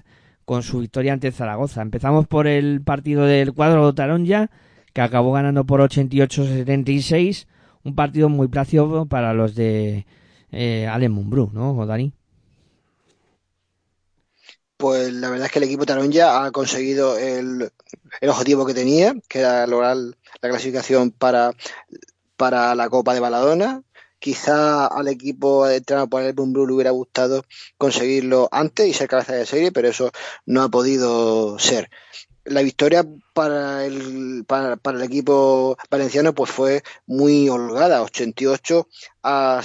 [0.44, 1.80] con su victoria ante Zaragoza.
[1.80, 4.50] Empezamos por el partido del cuadro de Taronja
[4.92, 7.46] que acabó ganando por 88-76,
[7.84, 10.04] un partido muy plácido para los de
[10.52, 12.12] eh, Mumbrú, ¿no, Dani?
[14.78, 17.72] Pues la verdad es que el equipo Taronja ha conseguido el,
[18.20, 21.52] el objetivo que tenía, que era lograr la clasificación para,
[22.36, 23.82] para la Copa de Baladona.
[24.20, 27.44] Quizá al equipo entrenado por el Bumbrú le hubiera gustado
[27.76, 30.12] conseguirlo antes y ser cabeza de serie, pero eso
[30.46, 31.90] no ha podido ser.
[32.44, 33.04] La victoria
[33.34, 38.86] para el, para, para el equipo valenciano pues fue muy holgada, 88
[39.24, 39.60] a,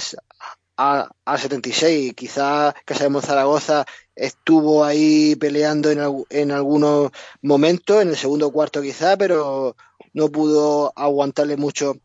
[0.76, 2.14] a, a 76.
[2.14, 3.86] Quizá Casablanca Zaragoza
[4.16, 7.10] estuvo ahí peleando en, en algunos
[7.42, 9.76] momentos, en el segundo cuarto quizá, pero
[10.12, 11.96] no pudo aguantarle mucho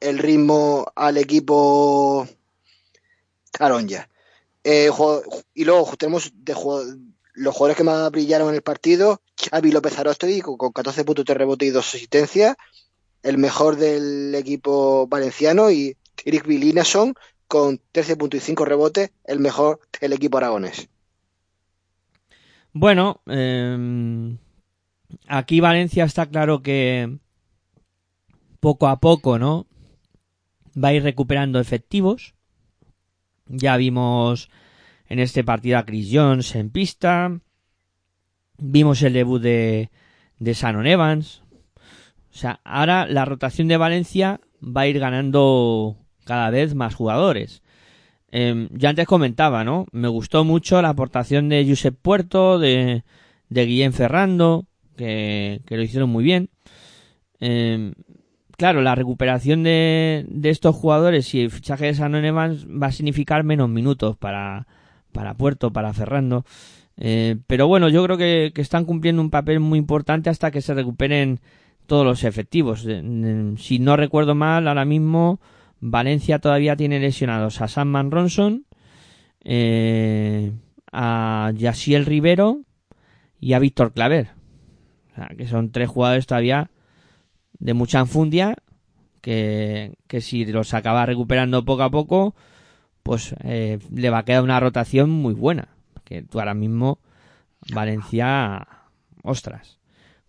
[0.00, 2.26] el ritmo al equipo
[3.52, 4.08] Caronja.
[4.62, 4.90] Eh,
[5.54, 6.54] y luego tenemos de
[7.34, 11.24] los jugadores que más brillaron en el partido, Xavi López Arostegui con, con 14 puntos
[11.24, 12.56] de rebote y dos asistencias,
[13.22, 17.14] el mejor del equipo valenciano, y Eric Vilinason
[17.46, 20.88] con 13 puntos y 5 rebotes, el mejor del equipo aragonés.
[22.76, 24.36] Bueno, eh,
[25.28, 27.18] aquí Valencia está claro que
[28.58, 29.68] poco a poco, ¿no?
[30.76, 32.34] Va a ir recuperando efectivos.
[33.46, 34.50] Ya vimos
[35.08, 37.40] en este partido a Chris Jones en pista.
[38.58, 39.90] Vimos el debut de,
[40.40, 41.42] de Shannon Evans.
[42.32, 47.62] O sea, ahora la rotación de Valencia va a ir ganando cada vez más jugadores.
[48.36, 49.86] Eh, yo antes comentaba, ¿no?
[49.92, 53.04] Me gustó mucho la aportación de Josep Puerto, de,
[53.48, 54.66] de Guillén Ferrando,
[54.96, 56.50] que, que lo hicieron muy bien.
[57.38, 57.92] Eh,
[58.56, 62.92] claro, la recuperación de, de estos jugadores y el fichaje de Shannon Evans va a
[62.92, 64.66] significar menos minutos para,
[65.12, 66.44] para Puerto, para Ferrando.
[66.96, 70.60] Eh, pero bueno, yo creo que, que están cumpliendo un papel muy importante hasta que
[70.60, 71.38] se recuperen
[71.86, 72.84] todos los efectivos.
[73.58, 75.38] Si no recuerdo mal, ahora mismo
[75.86, 78.64] Valencia todavía tiene lesionados a Samman Ronson,
[79.44, 80.50] eh,
[80.90, 82.62] a Yasiel Rivero
[83.38, 84.30] y a Víctor Claver.
[85.12, 86.70] O sea, que son tres jugadores todavía
[87.58, 88.56] de mucha enfundia
[89.20, 92.34] que, que si los acaba recuperando poco a poco,
[93.02, 95.68] pues eh, le va a quedar una rotación muy buena.
[96.04, 96.98] Que tú ahora mismo,
[97.74, 98.66] Valencia,
[99.22, 99.80] ostras,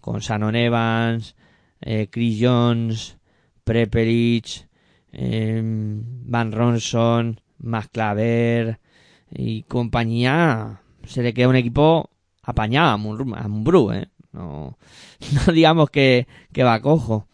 [0.02, 1.38] con Sanon Evans,
[1.80, 3.18] eh, Chris Jones,
[3.64, 4.68] Prepelic,
[5.16, 7.40] eh, Van Ronson,
[7.92, 8.80] Claver
[9.32, 12.10] y compañía, se le queda un equipo
[12.44, 14.08] apañado a Mur- a Mumbrú, ¿eh?
[14.34, 14.78] No,
[15.48, 17.28] no digamos que, que va cojo.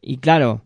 [0.00, 0.62] Y claro,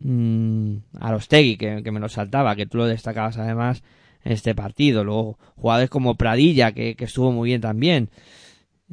[0.00, 3.82] mm, a los Tegui, que, que me lo saltaba, que tú lo destacabas además
[4.24, 5.04] en este partido.
[5.04, 8.10] Luego, jugadores como Pradilla, que, que estuvo muy bien también.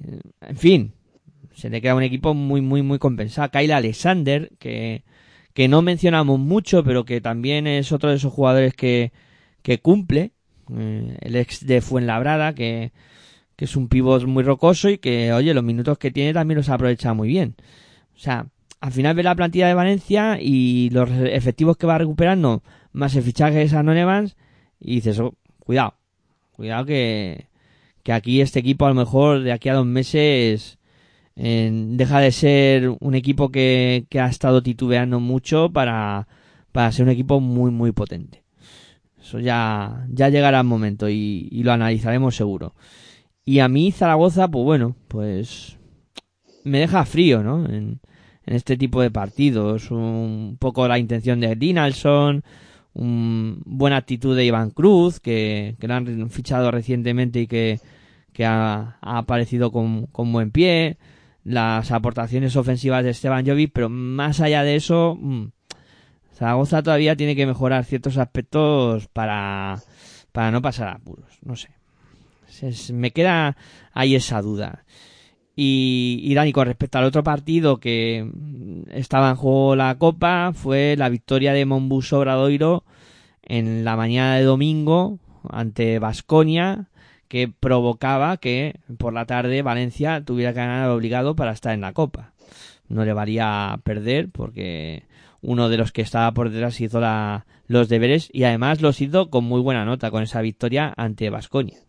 [0.03, 0.93] Eh, En fin,
[1.55, 3.49] se le queda un equipo muy, muy, muy compensado.
[3.51, 5.03] Kyle Alexander, que,
[5.57, 9.11] que no mencionamos mucho, pero que también es otro de esos jugadores que,
[9.63, 10.33] que cumple.
[10.71, 12.91] Eh, el ex de Fuenlabrada, que,
[13.55, 16.69] que es un pivot muy rocoso y que, oye, los minutos que tiene también los
[16.69, 17.55] aprovecha muy bien.
[18.15, 18.45] O sea,
[18.81, 23.23] al final ve la plantilla de Valencia y los efectivos que va recuperando, más el
[23.23, 24.37] fichaje de Sanon Evans,
[24.79, 25.95] y dices, oh, cuidado,
[26.51, 27.47] cuidado que,
[28.03, 30.76] que aquí este equipo a lo mejor de aquí a dos meses
[31.37, 36.27] deja de ser un equipo que, que ha estado titubeando mucho para,
[36.71, 38.43] para ser un equipo muy, muy potente.
[39.21, 42.73] Eso ya, ya llegará el momento y, y lo analizaremos seguro.
[43.45, 45.77] Y a mí Zaragoza, pues bueno, pues
[46.63, 47.65] me deja frío, ¿no?
[47.65, 47.99] En,
[48.45, 49.91] en este tipo de partidos.
[49.91, 52.43] Un poco la intención de Dinalson,
[52.93, 57.79] un buena actitud de Iván Cruz, que, que lo han fichado recientemente y que,
[58.33, 60.97] que ha, ha aparecido con, con buen pie.
[61.47, 65.45] Las aportaciones ofensivas de Esteban Jovic, pero más allá de eso, mm,
[66.33, 69.79] Zaragoza todavía tiene que mejorar ciertos aspectos para,
[70.33, 71.39] para no pasar apuros.
[71.43, 71.69] No sé.
[72.47, 73.55] Se- me queda
[73.93, 74.83] ahí esa duda.
[75.55, 80.51] Y, y Dani, con respecto al otro partido que mm, estaba en juego la Copa,
[80.53, 82.83] fue la victoria de Monbus Obradoiro
[83.41, 85.17] en la mañana de domingo
[85.49, 86.89] ante Vasconia,
[87.27, 91.93] que provocaba que por la tarde Valencia tuviera que ganar obligado para estar en la
[91.93, 92.33] Copa.
[92.87, 95.03] No le valía perder porque
[95.41, 99.29] uno de los que estaba por detrás hizo la- los deberes y además los hizo
[99.29, 101.79] con muy buena nota con esa victoria ante Vasconia.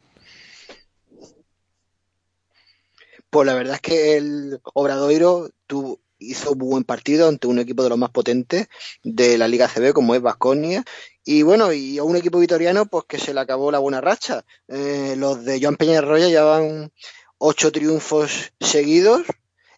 [3.31, 7.83] Pues la verdad es que el Obradoiro tuvo, hizo un buen partido ante un equipo
[7.83, 8.69] de los más potentes
[9.03, 10.83] de la Liga CB, como es Vasconia.
[11.31, 14.47] Y bueno, y a un equipo vitoriano, pues que se le acabó la buena racha.
[14.67, 16.91] Eh, los de Joan Peñarroya llevan
[17.37, 19.25] ocho triunfos seguidos,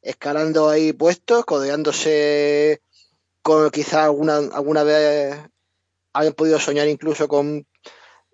[0.01, 2.83] escalando ahí puestos, codeándose
[3.43, 5.41] con quizá alguna, alguna vez
[6.13, 7.67] hayan podido soñar incluso con,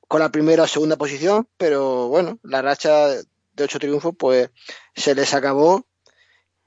[0.08, 4.50] con la primera o segunda posición, pero bueno, la racha de ocho triunfos, pues
[4.94, 5.86] se les acabó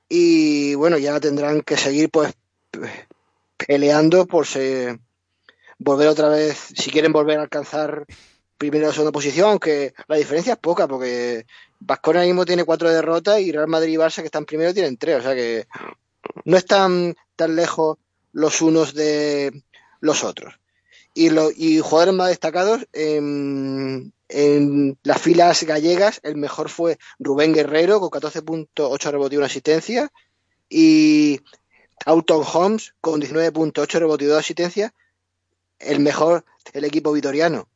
[0.10, 2.34] y bueno, ya tendrán que seguir pues
[3.56, 4.98] peleando por se,
[5.80, 8.06] volver otra vez, si quieren volver a alcanzar
[8.58, 11.46] primera o segunda posición, aunque la diferencia es poca, porque
[11.80, 15.20] Vasconia mismo tiene cuatro derrotas y Real Madrid y Barça que están primero tienen tres,
[15.20, 15.66] o sea que
[16.44, 17.98] no están tan lejos
[18.34, 19.64] los unos de
[20.02, 20.60] los otros.
[21.14, 27.54] Y, lo, y jugadores más destacados en, en las filas gallegas, el mejor fue Rubén
[27.54, 30.12] Guerrero con 14.8 rebotes y una asistencia
[30.70, 31.42] y
[32.06, 34.92] Auton Holmes con 19.8 rebotes y dos asistencias,
[35.80, 37.68] el mejor del equipo vitoriano.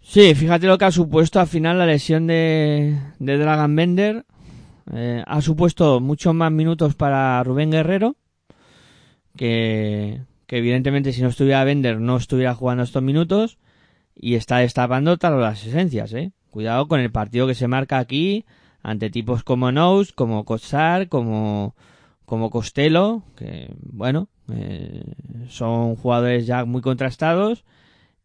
[0.00, 4.24] Sí, fíjate lo que ha supuesto al final la lesión de, de Dragan Bender.
[4.92, 8.16] Eh, ha supuesto muchos más minutos para Rubén Guerrero,
[9.36, 13.58] que, que evidentemente si no estuviera Bender no estuviera jugando estos minutos
[14.14, 16.32] y está destapando todas las esencias, ¿eh?
[16.50, 18.46] Cuidado con el partido que se marca aquí
[18.80, 21.74] ante tipos como Nous, como Kotsar, como,
[22.24, 25.02] como Costello, que bueno, eh,
[25.48, 27.64] son jugadores ya muy contrastados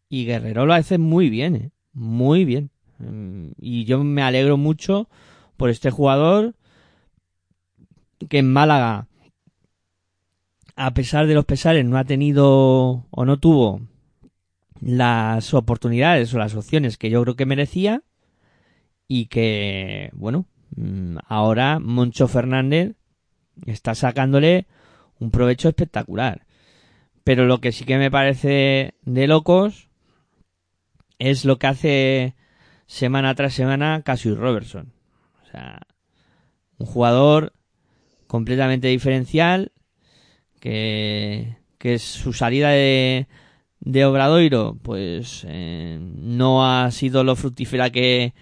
[0.08, 1.70] y Guerrero lo hace muy bien, ¿eh?
[1.92, 2.70] muy bien.
[2.98, 5.08] Mm, Y yo me alegro mucho
[5.56, 6.54] por este jugador
[8.28, 9.08] que en Málaga,
[10.76, 13.80] a pesar de los pesares, no ha tenido o no tuvo
[14.80, 18.02] las oportunidades o las opciones que yo creo que merecía
[19.08, 20.46] y que, bueno,
[20.76, 22.96] mm, ahora Moncho Fernández
[23.66, 24.66] está sacándole
[25.22, 26.46] un provecho espectacular.
[27.24, 29.88] Pero lo que sí que me parece de locos
[31.18, 32.34] es lo que hace
[32.86, 34.92] semana tras semana Cassius Robertson.
[35.42, 35.80] O sea,
[36.78, 37.52] un jugador
[38.26, 39.70] completamente diferencial
[40.58, 43.28] que, que su salida de,
[43.78, 48.34] de Obradoiro pues eh, no ha sido lo fructífera que,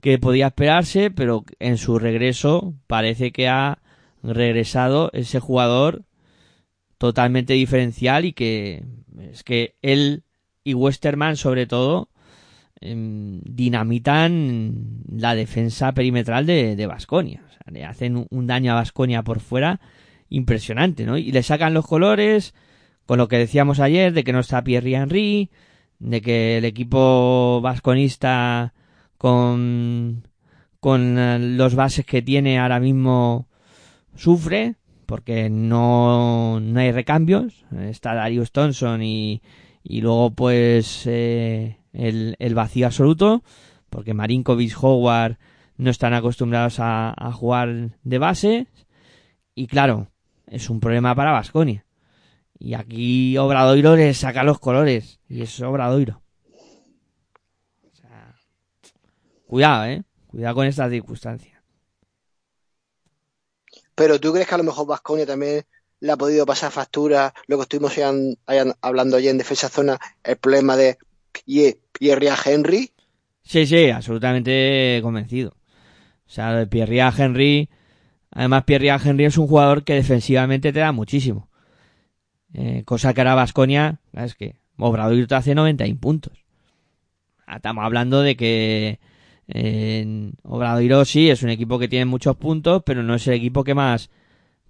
[0.00, 3.78] que podía esperarse, pero en su regreso parece que ha
[4.22, 6.04] regresado ese jugador
[6.98, 8.84] totalmente diferencial y que
[9.18, 10.24] es que él
[10.64, 12.10] y Westerman sobre todo
[12.80, 17.42] em, dinamitan la defensa perimetral de Vasconia.
[17.46, 19.80] o sea, le hacen un, daño a Vasconia por fuera
[20.28, 21.16] impresionante, ¿no?
[21.16, 22.54] Y le sacan los colores
[23.06, 25.50] con lo que decíamos ayer de que no está Pierre Henry,
[25.98, 28.74] de que el equipo vasconista
[29.16, 30.28] con
[30.80, 33.48] con eh, los bases que tiene ahora mismo
[34.14, 34.76] sufre
[35.08, 37.64] porque no, no hay recambios.
[37.80, 39.40] Está Darius Thompson y,
[39.82, 43.42] y luego pues eh, el, el vacío absoluto
[43.88, 45.38] porque Marinkovic, Howard
[45.78, 48.66] no están acostumbrados a, jugar de base
[49.54, 50.08] y claro,
[50.46, 51.86] es un problema para Vasconia.
[52.58, 56.20] Y aquí Obradoiro le saca los colores y es Obradoiro.
[57.82, 58.34] O sea,
[59.46, 60.02] cuidado, eh.
[60.26, 61.57] Cuidado con estas circunstancias.
[63.98, 65.64] Pero tú crees que a lo mejor Vasconia también
[65.98, 67.92] le ha podido pasar factura lo que estuvimos
[68.80, 70.98] hablando ayer en defensa zona, el problema de
[71.92, 72.92] Pierre, Henry.
[73.42, 75.56] Sí, sí, absolutamente convencido.
[76.28, 77.70] O sea, Pierre Henry.
[78.30, 81.48] Además, Pierre Henry es un jugador que defensivamente te da muchísimo.
[82.54, 86.44] Eh, cosa que ahora Vasconia, es que Obradoiro te hace 91 puntos.
[87.52, 89.00] Estamos hablando de que
[89.48, 93.64] eh, Obradoiro sí es un equipo que tiene muchos puntos, pero no es el equipo
[93.64, 94.10] que más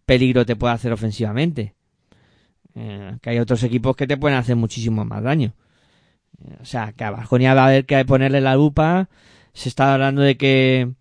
[0.06, 1.74] peligro te puede hacer ofensivamente.
[2.74, 5.54] Eh, que hay otros equipos que te pueden hacer muchísimo más daño.
[6.44, 9.08] Eh, O sea, que a Vasconia va a haber que ponerle la lupa.
[9.52, 10.92] Se está hablando de que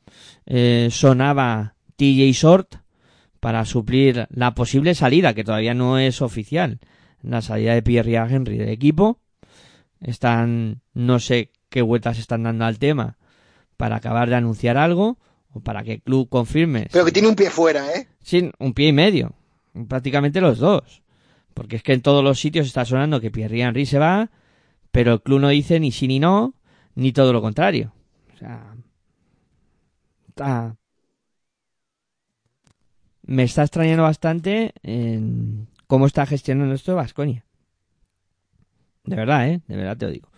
[0.47, 2.75] eh, sonaba TJ Short
[3.39, 6.79] para suplir la posible salida, que todavía no es oficial.
[7.21, 9.19] La salida de Pierre Henry del equipo.
[10.01, 13.17] Están, no sé qué vueltas están dando al tema
[13.77, 15.17] para acabar de anunciar algo
[15.53, 16.87] o para que el club confirme.
[16.91, 18.07] Pero que tiene un pie fuera, ¿eh?
[18.21, 19.33] Sí, un pie y medio.
[19.87, 21.03] Prácticamente los dos.
[21.53, 24.29] Porque es que en todos los sitios está sonando que Pierre Henry se va,
[24.91, 26.53] pero el club no dice ni sí ni no,
[26.95, 27.93] ni todo lo contrario.
[28.33, 28.75] O sea,
[30.27, 30.75] está...
[33.23, 37.43] Me está extrañando bastante en cómo está gestionando esto Vasconia.
[39.03, 39.61] De verdad, ¿eh?
[39.67, 40.29] De verdad te lo digo.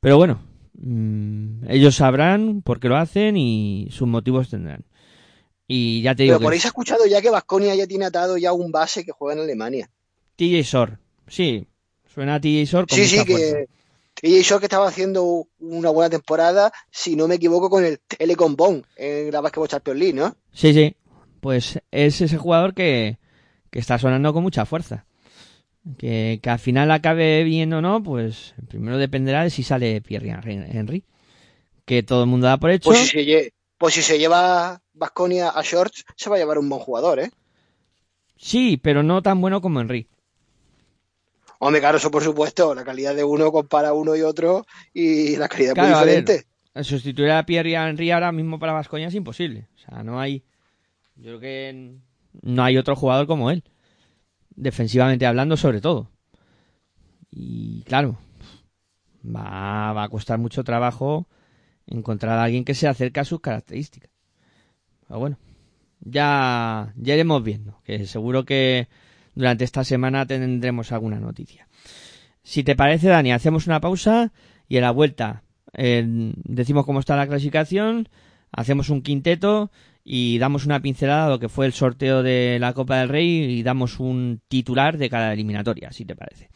[0.00, 0.40] Pero bueno,
[0.78, 4.84] mm, ellos sabrán por qué lo hacen y sus motivos tendrán.
[5.68, 7.86] Y ya te digo Pero por que ahí se ha escuchado ya que Vasconia ya
[7.86, 9.90] tiene atado ya un base que juega en Alemania.
[10.36, 10.98] TJ Shore.
[11.26, 11.66] Sí,
[12.06, 13.56] suena a TJ con Sí, mucha sí, fuerza.
[13.56, 13.68] que
[14.14, 18.54] TJ Short que estaba haciendo una buena temporada, si no me equivoco, con el Telecom
[18.56, 20.36] Bond en la Basketball Champions League, ¿no?
[20.52, 20.94] Sí, sí.
[21.40, 23.18] Pues es ese jugador que,
[23.70, 25.05] que está sonando con mucha fuerza.
[25.98, 30.30] Que, que al final acabe bien o no, pues primero dependerá de si sale Pierre
[30.72, 31.04] Henry.
[31.84, 32.90] Que todo el mundo da por hecho.
[32.90, 36.58] Pues si se, lle- pues si se lleva Vasconia a Shorts, se va a llevar
[36.58, 37.30] un buen jugador, ¿eh?
[38.36, 40.08] Sí, pero no tan bueno como Henry.
[41.58, 42.74] Hombre, claro, eso por supuesto.
[42.74, 46.06] La calidad de uno compara uno y otro y la calidad es Claro, a muy
[46.08, 46.24] ver.
[46.24, 46.48] diferente.
[46.82, 49.66] Sustituir a Pierre Henry ahora mismo para Vascoña es imposible.
[49.76, 50.42] O sea, no hay.
[51.16, 51.94] Yo creo que
[52.42, 53.62] no hay otro jugador como él.
[54.56, 56.10] Defensivamente hablando, sobre todo.
[57.30, 58.18] Y claro,
[59.24, 61.28] va, va a costar mucho trabajo
[61.86, 64.10] encontrar a alguien que se acerque a sus características.
[65.06, 65.38] Pero bueno,
[66.00, 67.80] ya, ya iremos viendo.
[67.84, 68.88] Que seguro que
[69.34, 71.68] durante esta semana tendremos alguna noticia.
[72.42, 74.32] Si te parece, Dani, hacemos una pausa
[74.68, 75.42] y a la vuelta
[75.74, 78.08] eh, decimos cómo está la clasificación,
[78.50, 79.70] hacemos un quinteto
[80.08, 83.58] y damos una pincelada a lo que fue el sorteo de la Copa del Rey
[83.58, 86.48] y damos un titular de cada eliminatoria, si te parece.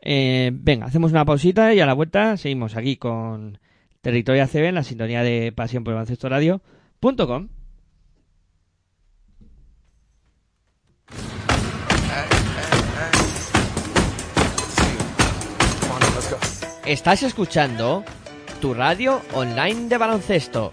[0.00, 3.58] Eh, venga, hacemos una pausita y a la vuelta seguimos aquí con
[4.00, 7.48] Territorio ACB en la sintonía de Pasión por el Baloncesto Radio.com.
[16.86, 18.02] Estás escuchando
[18.62, 20.72] tu radio online de baloncesto.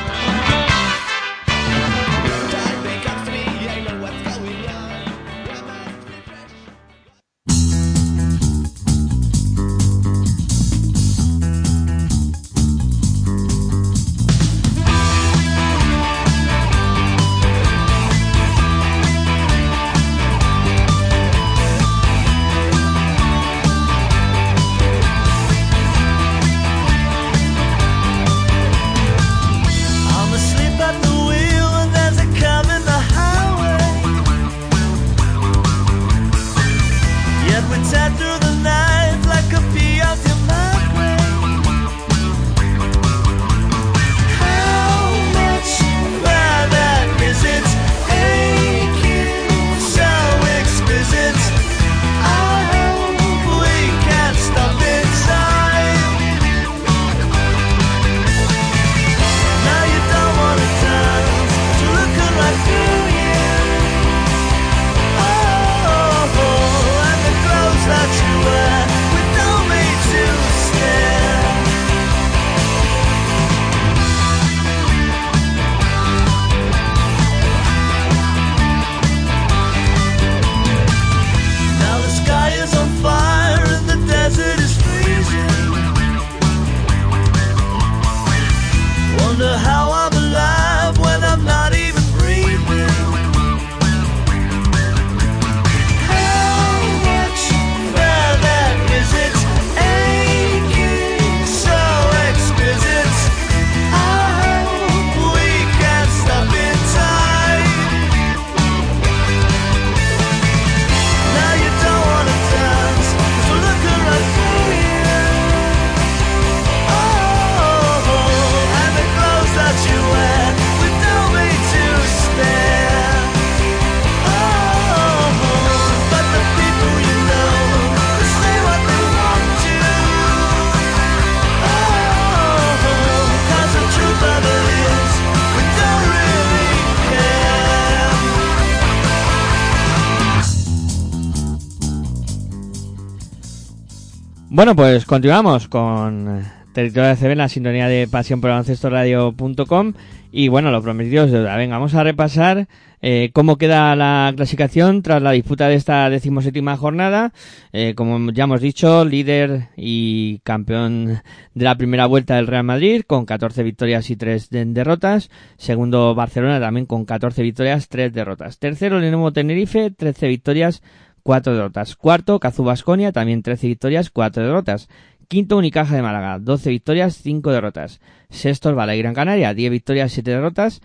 [144.61, 149.93] Bueno, pues continuamos con eh, Territorio de CB en la sintonía de pasión por radio.com
[150.31, 151.57] y bueno, lo prometido es deuda.
[151.57, 152.67] Venga, vamos a repasar
[153.01, 157.33] eh, cómo queda la clasificación tras la disputa de esta decimoséptima jornada.
[157.73, 161.21] Eh, como ya hemos dicho, líder y campeón
[161.55, 165.31] de la primera vuelta del Real Madrid con 14 victorias y 3 de- derrotas.
[165.57, 168.59] Segundo, Barcelona también con 14 victorias, 3 derrotas.
[168.59, 170.83] Tercero, Lenovo Tenerife, 13 victorias,
[171.23, 171.95] 4 derrotas.
[171.95, 174.89] Cuarto, Cazú Basconia, también 13 victorias, 4 derrotas.
[175.27, 178.01] Quinto, Unicaja de Málaga, 12 victorias, 5 derrotas.
[178.29, 180.81] Sexto, Valle Gran Canaria, 10 victorias, 7 derrotas.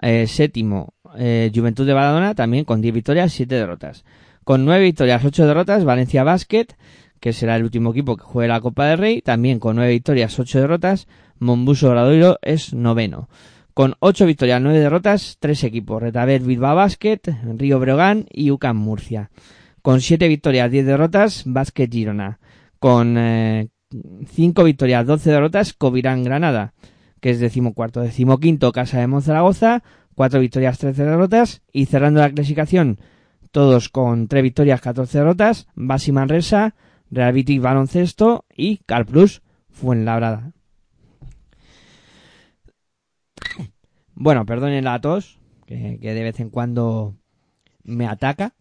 [0.00, 4.04] Eh, séptimo, eh, Juventud de Badalona, también con 10 victorias, 7 derrotas.
[4.44, 6.66] Con 9 victorias, 8 derrotas, Valencia Basket,
[7.20, 10.38] que será el último equipo que juegue la Copa del Rey, también con 9 victorias,
[10.38, 11.06] 8 derrotas.
[11.38, 13.28] Mombuso Obradoiro es noveno.
[13.74, 17.20] Con 8 victorias, 9 derrotas, 3 equipos, Retabet Bilbao Basket,
[17.56, 19.30] Río Breogán y UCAM Murcia.
[19.82, 22.38] Con 7 victorias, 10 derrotas, Basket Girona.
[22.78, 23.16] Con
[24.26, 26.74] 5 victorias, 12 derrotas, Covirán Granada,
[27.20, 28.00] que es decimocuarto.
[28.00, 29.82] Decimoquinto, Casa de Monzaragoza,
[30.14, 31.62] 4 victorias, 13 derrotas.
[31.72, 32.98] Y cerrando la clasificación,
[33.50, 36.74] todos con 3 victorias, 14 derrotas, Basi Manresa,
[37.10, 40.52] Real Betis Baloncesto y Carplus Fuenlabrada.
[44.14, 47.16] Bueno, perdonen la tos, que, que de vez en cuando
[47.82, 48.54] me ataca.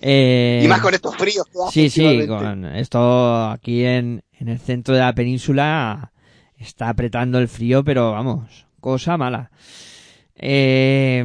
[0.00, 4.58] Eh, Y más con estos fríos que Sí, sí, con esto aquí en, en el
[4.58, 6.12] centro de la península
[6.56, 9.50] está apretando el frío, pero vamos, cosa mala.
[10.36, 11.22] Eh,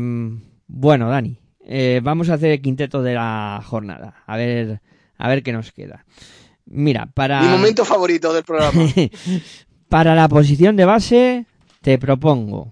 [0.67, 4.23] bueno, Dani, eh, vamos a hacer el quinteto de la jornada.
[4.25, 4.81] A ver,
[5.17, 6.05] a ver qué nos queda.
[6.65, 7.41] Mira, para...
[7.41, 8.79] Mi momento favorito del programa.
[9.89, 11.45] Para la posición de base,
[11.81, 12.71] te propongo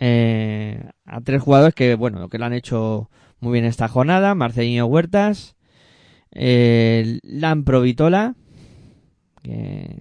[0.00, 3.08] eh, a tres jugadores que, bueno, que lo han hecho
[3.40, 4.34] muy bien esta jornada.
[4.34, 5.56] Marcelino Huertas,
[6.32, 8.34] eh, Lampro Vitola,
[9.42, 10.00] que-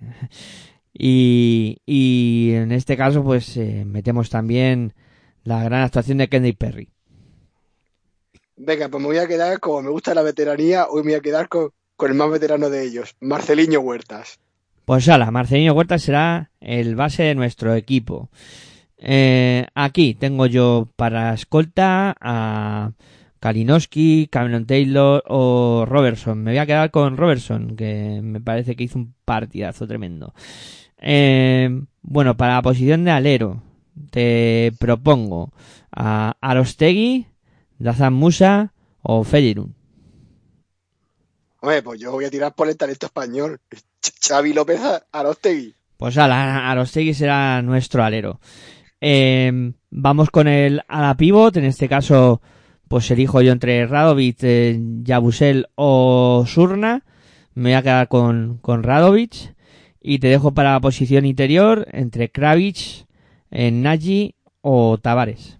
[0.93, 4.93] y, y en este caso, pues eh, metemos también
[5.43, 6.89] la gran actuación de Kendrick Perry.
[8.55, 11.21] Venga, pues me voy a quedar, como me gusta la veteranía, hoy me voy a
[11.21, 14.39] quedar con, con el más veterano de ellos, Marceliño Huertas.
[14.85, 18.29] Pues ala, Marcelino Huerta será el base de nuestro equipo.
[18.97, 22.93] Eh, aquí tengo yo para escolta a
[23.47, 26.43] Kalinowski, Cameron Taylor o Robertson.
[26.43, 30.33] Me voy a quedar con Robertson, que me parece que hizo un partidazo tremendo.
[30.97, 31.69] Eh,
[32.01, 33.63] bueno, para la posición de alero,
[34.11, 35.53] te propongo
[35.95, 37.27] a Arostegui,
[37.79, 39.73] Dazan Musa o Federun.
[41.61, 43.61] Hombre, pues yo voy a tirar por el talento español.
[44.27, 45.73] Xavi López Arostegui.
[45.95, 48.41] Pues ala, Arostegui será nuestro alero.
[48.99, 52.41] Eh, vamos con el ala pivot, en este caso,
[52.87, 57.03] pues elijo yo entre Radovic, eh, Yabusel o Surna.
[57.53, 59.55] Me voy a quedar con, con Radovic.
[60.01, 63.05] Y te dejo para la posición interior entre Kravitz,
[63.51, 65.57] eh, Nagy o Tavares.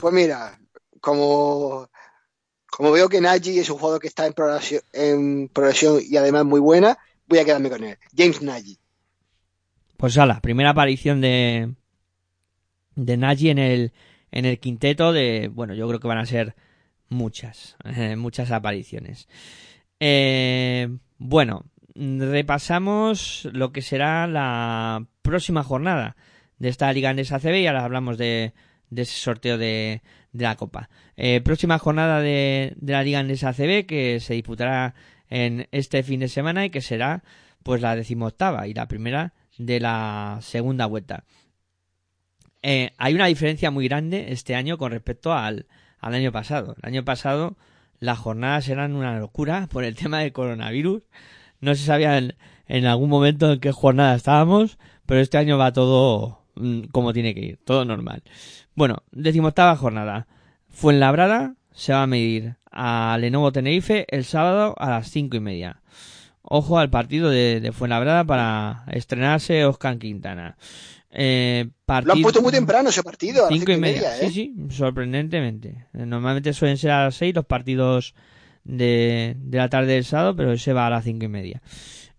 [0.00, 0.58] Pues mira,
[1.00, 1.88] como,
[2.70, 6.44] como veo que Nagy es un jugador que está en progresión, en progresión y además
[6.44, 7.96] muy buena, voy a quedarme con él.
[8.14, 8.78] James Nagy.
[9.96, 11.74] Pues ala, primera aparición de,
[12.96, 13.92] de Nagy en el,
[14.32, 16.54] en el quinteto de, bueno, yo creo que van a ser
[17.08, 17.76] muchas,
[18.16, 19.28] muchas apariciones.
[19.98, 20.88] Eh,
[21.18, 26.16] bueno, repasamos lo que será la próxima jornada
[26.58, 28.54] de esta Liga Andesa ACB y ahora hablamos de,
[28.90, 30.02] de ese sorteo de,
[30.32, 30.88] de la Copa.
[31.16, 34.94] Eh, próxima jornada de, de la Liga Andesa ACB que se disputará
[35.28, 37.22] en este fin de semana y que será
[37.62, 41.24] pues la decimoctava y la primera de la segunda vuelta.
[42.62, 45.66] Eh, hay una diferencia muy grande este año con respecto al,
[46.00, 46.76] al año pasado.
[46.82, 47.56] El año pasado
[48.00, 51.02] las jornadas eran una locura por el tema del coronavirus.
[51.60, 56.42] No se sabía en, algún momento en qué jornada estábamos, pero este año va todo
[56.56, 58.22] mm, como tiene que ir, todo normal.
[58.74, 60.26] Bueno, decimoctava jornada.
[60.68, 65.82] Fuenlabrada se va a medir a Lenovo Tenerife el sábado a las cinco y media.
[66.42, 70.56] Ojo al partido de, de Fuenlabrada para estrenarse Oscar Quintana.
[71.10, 71.68] Eh,
[72.04, 74.30] Lo han puesto muy temprano ese partido, a las Cinco y media, ¿eh?
[74.30, 75.86] sí, sí, sorprendentemente.
[75.92, 78.14] Normalmente suelen ser a las seis los partidos
[78.64, 81.62] de, de la tarde del sábado, pero ese va a las cinco y media.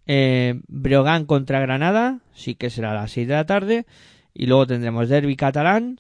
[0.08, 3.86] Eh, Breogán contra Granada, sí que será a las seis de la tarde.
[4.34, 6.00] Y luego tendremos Derby catalán,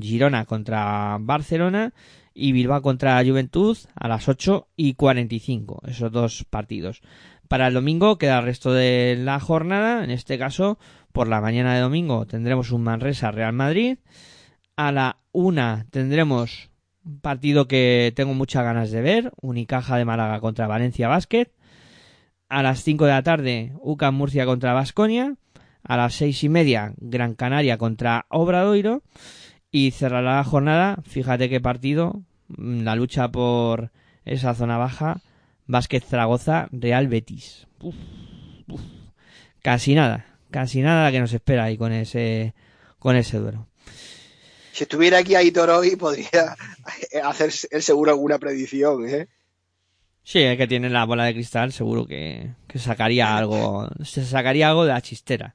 [0.00, 1.92] Girona contra Barcelona
[2.34, 7.00] y Bilbao contra Juventud a las 8 y 45, esos dos partidos.
[7.48, 10.78] Para el domingo queda el resto de la jornada, en este caso
[11.16, 13.96] por la mañana de domingo tendremos un Manresa Real Madrid.
[14.76, 16.68] A la una tendremos
[17.06, 21.46] un partido que tengo muchas ganas de ver, Unicaja de Málaga contra Valencia Basket.
[22.50, 25.36] a las 5 de la tarde, UCAM Murcia contra Basconia.
[25.82, 29.02] A las seis y media, Gran Canaria contra Obradoiro.
[29.70, 33.90] Y cerrará la jornada, fíjate qué partido, mm, la lucha por
[34.26, 35.22] esa zona baja,
[35.64, 37.68] Vázquez Zaragoza, Real Betis.
[37.80, 37.94] Uf.
[39.62, 42.54] Casi nada, casi nada que nos espera ahí con ese,
[42.98, 43.66] con ese duelo.
[44.72, 46.56] Si estuviera aquí Aitor hoy, podría
[47.24, 49.28] hacer seguro alguna predicción, ¿eh?
[50.22, 54.68] Sí, el que tiene la bola de cristal, seguro que, que sacaría algo, se sacaría
[54.68, 55.54] algo de la chistera.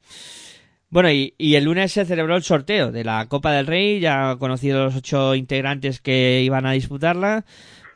[0.90, 4.36] Bueno, y, y el lunes se celebró el sorteo de la Copa del Rey, ya
[4.40, 7.46] conocido los ocho integrantes que iban a disputarla,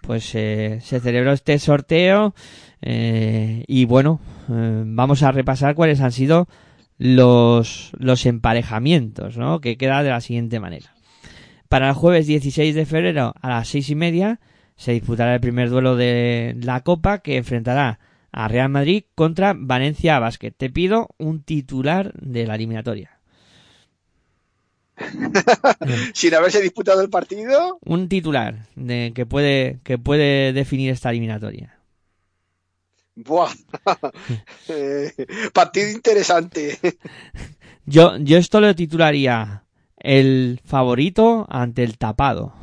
[0.01, 2.35] pues eh, se celebró este sorteo
[2.81, 4.19] eh, y bueno,
[4.49, 6.47] eh, vamos a repasar cuáles han sido
[6.97, 9.61] los, los emparejamientos, ¿no?
[9.61, 10.93] Que queda de la siguiente manera.
[11.69, 14.39] Para el jueves 16 de febrero a las seis y media
[14.75, 17.99] se disputará el primer duelo de la Copa que enfrentará
[18.31, 20.51] a Real Madrid contra Valencia Basket.
[20.51, 23.19] Te pido un titular de la eliminatoria.
[26.13, 31.74] Sin haberse disputado el partido, Un titular de, que puede que puede definir esta eliminatoria.
[33.15, 33.51] ¡Buah!
[34.67, 35.11] Eh,
[35.53, 36.79] partido interesante.
[37.85, 39.63] Yo yo esto lo titularía
[39.97, 42.53] el favorito ante el tapado.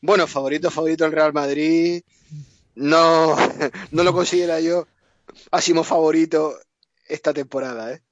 [0.00, 2.02] Bueno, favorito, favorito el Real Madrid.
[2.76, 3.34] No,
[3.90, 4.86] no lo considera yo
[5.50, 6.54] así como favorito
[7.08, 8.02] esta temporada, ¿eh?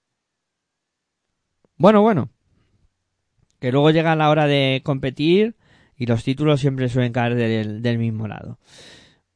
[1.77, 2.31] Bueno, bueno.
[3.60, 5.56] Que luego llega la hora de competir
[5.97, 8.59] y los títulos siempre suelen caer del, del mismo lado.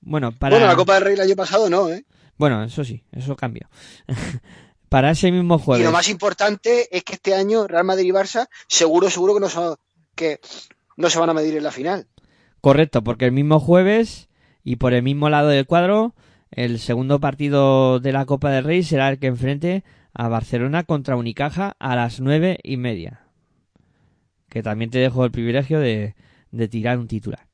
[0.01, 2.05] Bueno, para Bueno, la Copa del Rey el año pasado no, ¿eh?
[2.36, 3.68] Bueno, eso sí, eso cambia.
[4.89, 5.85] para ese mismo Y jueves.
[5.85, 9.48] lo más importante es que este año Real Madrid y Barça seguro, seguro que no,
[9.48, 9.77] son-
[10.14, 10.40] que
[10.97, 12.06] no se van a medir en la final.
[12.60, 14.28] Correcto, porque el mismo jueves
[14.64, 16.14] y por el mismo lado del cuadro,
[16.51, 21.16] el segundo partido de la Copa del Rey será el que enfrente a Barcelona contra
[21.16, 23.20] Unicaja a las nueve y media.
[24.48, 26.14] Que también te dejo el privilegio de,
[26.51, 27.47] de tirar un titular.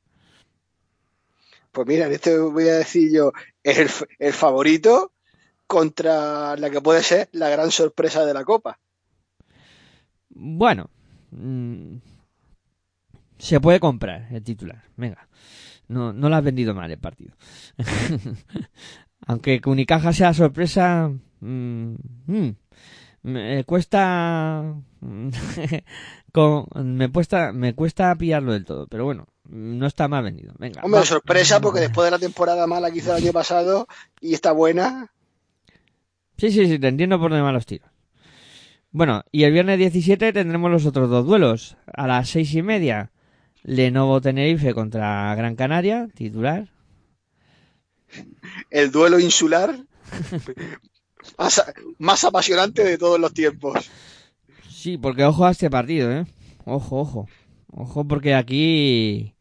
[1.77, 5.13] Pues mira, en este voy a decir yo el, favorito
[5.67, 8.79] contra la que puede ser la gran sorpresa de la Copa.
[10.29, 10.89] Bueno,
[11.29, 11.97] mm,
[13.37, 14.85] se puede comprar el titular.
[14.95, 15.27] Venga,
[15.87, 17.35] no, no lo has vendido mal el partido.
[19.27, 21.93] Aunque que Unicaja sea sorpresa, mm,
[22.25, 22.55] mm,
[23.21, 24.63] me cuesta,
[25.01, 28.87] me cuesta, me cuesta pillarlo del todo.
[28.87, 30.53] Pero bueno, no está mal vendido.
[30.57, 33.87] Venga, Hombre, sorpresa porque después de la temporada mala que hizo el año pasado
[34.21, 35.11] y está buena,
[36.37, 37.89] Sí, sí, sí, te entiendo por demás los tiros.
[38.91, 41.77] Bueno, y el viernes 17 tendremos los otros dos duelos.
[41.91, 43.11] A las seis y media,
[43.63, 46.69] Lenovo Tenerife contra Gran Canaria, titular.
[48.69, 49.77] el duelo insular
[51.37, 51.63] más,
[51.97, 53.89] más apasionante de todos los tiempos.
[54.69, 56.25] Sí, porque ojo a este partido, ¿eh?
[56.65, 57.27] Ojo, ojo.
[57.71, 59.33] Ojo porque aquí...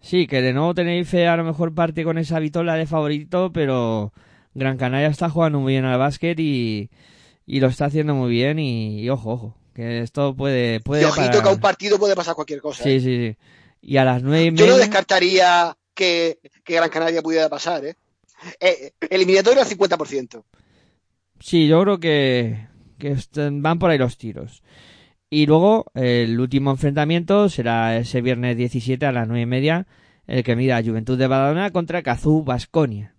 [0.00, 4.12] Sí, que Lenovo Tenerife a lo mejor parte con esa vitola de favorito, pero
[4.54, 6.88] Gran Canaria está jugando muy bien al básquet y,
[7.46, 9.54] y lo está haciendo muy bien y, y ojo, ojo.
[9.74, 10.80] Que esto puede...
[10.80, 11.42] puede Y ojito parar.
[11.42, 12.82] que a un partido puede pasar cualquier cosa.
[12.82, 13.00] Sí, ¿eh?
[13.00, 13.36] sí, sí.
[13.80, 14.66] Y a las nueve y Yo media...
[14.66, 17.84] no descartaría que, que Gran Canaria pudiera pasar.
[17.84, 17.94] ¿eh?
[18.60, 20.42] Eh, eliminatorio al 50%.
[21.40, 22.66] Sí, yo creo que,
[22.98, 23.16] que
[23.52, 24.62] van por ahí los tiros.
[25.30, 29.86] Y luego el último enfrentamiento será ese viernes 17 a las nueve y media,
[30.26, 33.14] el que mira Juventud de Badalona contra Cazú Basconia.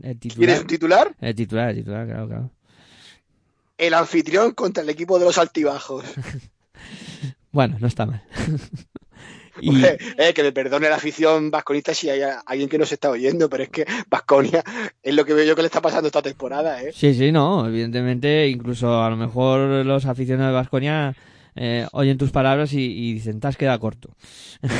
[0.00, 1.14] ¿Quieres un titular?
[1.20, 2.50] el titular, el titular, claro, claro.
[3.76, 6.04] El anfitrión contra el equipo de los altibajos.
[7.52, 8.22] Bueno, no está mal.
[9.62, 13.48] y, eh, que me perdone la afición vasconista si hay alguien que nos está oyendo,
[13.48, 14.62] pero es que Vasconia
[15.02, 16.82] es lo que veo yo que le está pasando esta temporada.
[16.82, 16.90] ¿eh?
[16.92, 21.14] Sí, sí, no, evidentemente, incluso a lo mejor los aficionados de Vasconia
[21.92, 24.14] oyen tus palabras y, y dicen, te has quedado corto.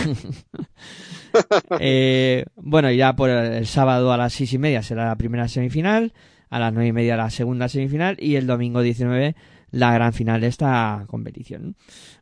[1.78, 5.46] Eh, bueno, ya por el, el sábado a las seis y media será la primera
[5.46, 6.12] semifinal,
[6.48, 9.36] a las nueve y media la segunda semifinal y el domingo 19
[9.72, 11.76] la gran final de esta competición.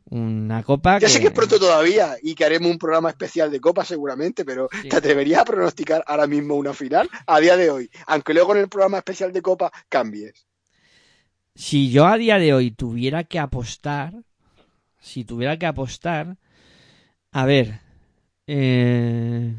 [0.05, 3.59] Una copa Ya sé que es pronto todavía y que haremos un programa especial de
[3.59, 4.89] Copa seguramente, pero Sí.
[4.89, 7.89] ¿te atreverías a pronosticar ahora mismo una final a día de hoy?
[8.07, 10.45] Aunque luego en el programa especial de Copa cambies.
[11.55, 14.13] si yo a día de hoy tuviera que apostar,
[14.99, 16.37] si tuviera que apostar,
[17.31, 17.81] a ver,
[18.47, 19.55] eh,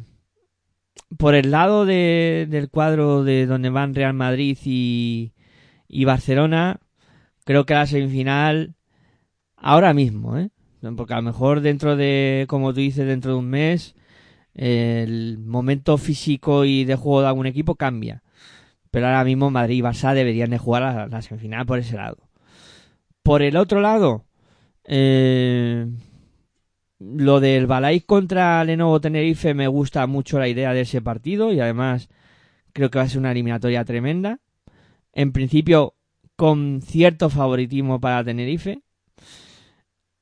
[1.18, 5.32] por el lado de, del cuadro de donde van Real Madrid y,
[5.88, 6.80] y Barcelona,
[7.50, 8.76] creo que la semifinal,
[9.56, 10.50] ahora mismo, ¿eh?
[10.96, 13.96] Porque a lo mejor dentro de, como tú dices, dentro de un mes,
[14.54, 18.22] el momento físico y de juego de algún equipo cambia.
[18.92, 22.18] Pero ahora mismo Madrid y Barça deberían de jugar la, la semifinal por ese lado.
[23.24, 24.26] Por el otro lado,
[24.84, 25.88] eh,
[27.00, 31.58] lo del Balai contra Lenovo Tenerife me gusta mucho la idea de ese partido y
[31.58, 32.10] además
[32.72, 34.38] creo que va a ser una eliminatoria tremenda.
[35.12, 35.96] En principio,
[36.40, 38.80] con cierto favoritismo para Tenerife.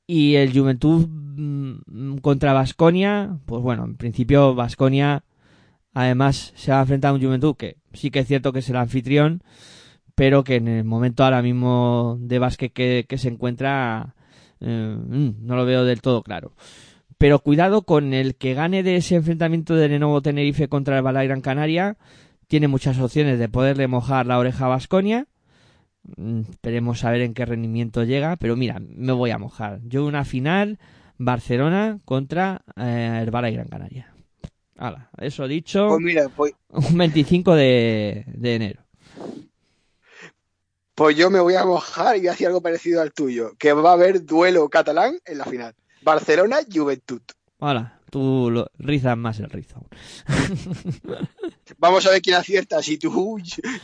[0.05, 5.23] Y el Juventud mm, contra Vasconia, pues bueno, en principio Vasconia
[5.93, 8.69] además se va a enfrentar a un Juventud que sí que es cierto que es
[8.69, 9.43] el anfitrión,
[10.13, 14.13] pero que en el momento ahora mismo de básquet que, se encuentra
[14.59, 16.51] eh, mm, no lo veo del todo claro.
[17.17, 21.27] Pero cuidado con el que gane de ese enfrentamiento de Lenovo Tenerife contra el Balai
[21.27, 21.97] Gran Canaria.
[22.47, 25.25] Tiene muchas opciones de poderle mojar la oreja a Vasconia.
[26.49, 28.35] Esperemos a ver en qué rendimiento llega.
[28.37, 29.79] Pero mira, me voy a mojar.
[29.83, 30.79] Yo una final
[31.17, 34.13] Barcelona contra eh, el Balai Gran Canaria.
[34.77, 35.87] Hala, eso dicho.
[35.89, 38.81] Pues mira, pues, Un 25 de, de enero.
[40.95, 43.73] pues yo me voy a mojar y voy a decir algo parecido al tuyo, que
[43.73, 45.75] va a haber duelo catalán en la final.
[46.01, 47.21] Barcelona-Juventud.
[47.59, 49.85] Hala, tú lo, rizas más el rizo.
[51.77, 53.37] Vamos a ver quién acierta, si tú,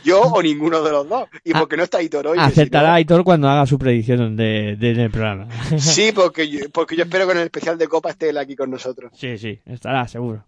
[0.04, 1.28] yo o ninguno de los dos.
[1.44, 2.38] Y Ah, porque no está Hitor hoy.
[2.38, 5.48] no- Aitor cuando haga su predicción de, de- del programa.
[5.78, 8.56] Sí, porque yo, porque yo espero que en el especial de Copa esté él aquí
[8.56, 9.12] con nosotros.
[9.14, 10.44] Sí, sí, estará seguro.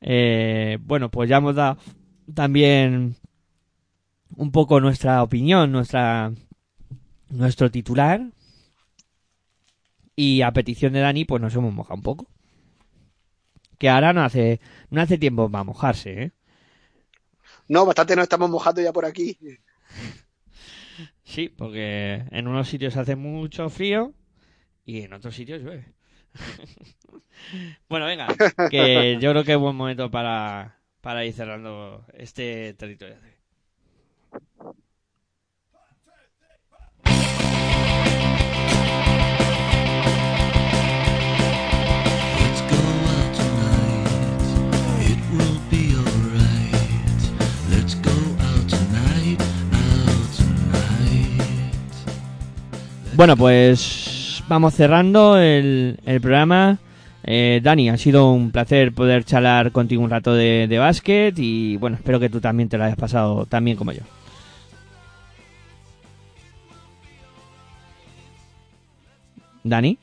[0.00, 1.78] Eh, bueno, pues ya hemos dado
[2.34, 3.16] también
[4.36, 6.32] un poco nuestra opinión, nuestra
[7.28, 8.22] nuestro titular.
[10.14, 12.26] Y a petición de Dani, pues nos hemos mojado un poco.
[13.78, 16.32] Que ahora no hace, no hace tiempo para mojarse, ¿eh?
[17.68, 19.38] No, bastante nos estamos mojando ya por aquí.
[21.24, 24.12] Sí, porque en unos sitios hace mucho frío
[24.84, 25.86] y en otros sitios llueve.
[27.88, 28.28] bueno, venga,
[28.70, 33.16] que yo creo que es buen momento para, para ir cerrando este territorio.
[53.14, 56.78] Bueno, pues vamos cerrando el, el programa.
[57.24, 61.76] Eh, Dani, ha sido un placer poder charlar contigo un rato de, de básquet y
[61.76, 64.02] bueno, espero que tú también te lo hayas pasado tan bien como yo.
[69.64, 69.98] Dani,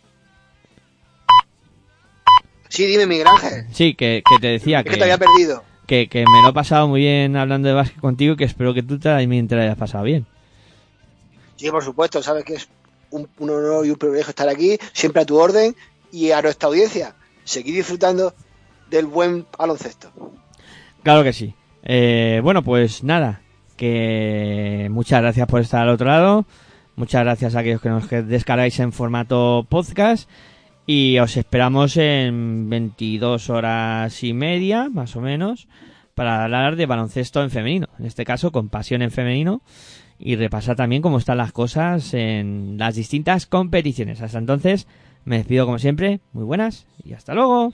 [2.69, 3.65] Sí, dime, Miguel Ángel.
[3.71, 5.63] sí, que, que te decía Es que, que te había perdido.
[5.87, 8.75] que, que me lo he pasado muy bien hablando de básquet contigo y que espero
[8.75, 10.27] que tú también te lo hayas pasado bien.
[11.55, 12.69] Sí, por supuesto, sabes que es
[13.11, 15.75] un, un honor y un privilegio estar aquí, siempre a tu orden
[16.11, 17.15] y a nuestra audiencia.
[17.43, 18.33] Seguir disfrutando
[18.89, 20.11] del buen baloncesto.
[21.03, 21.53] Claro que sí.
[21.83, 23.41] Eh, bueno, pues nada,
[23.77, 26.45] que muchas gracias por estar al otro lado.
[26.95, 30.29] Muchas gracias a aquellos que nos descargáis en formato podcast.
[30.85, 35.67] Y os esperamos en 22 horas y media, más o menos,
[36.15, 37.87] para hablar de baloncesto en femenino.
[37.99, 39.61] En este caso, con pasión en femenino.
[40.19, 44.21] Y repasar también cómo están las cosas en las distintas competiciones.
[44.21, 44.85] Hasta entonces,
[45.23, 46.19] me despido como siempre.
[46.33, 47.73] Muy buenas y hasta luego.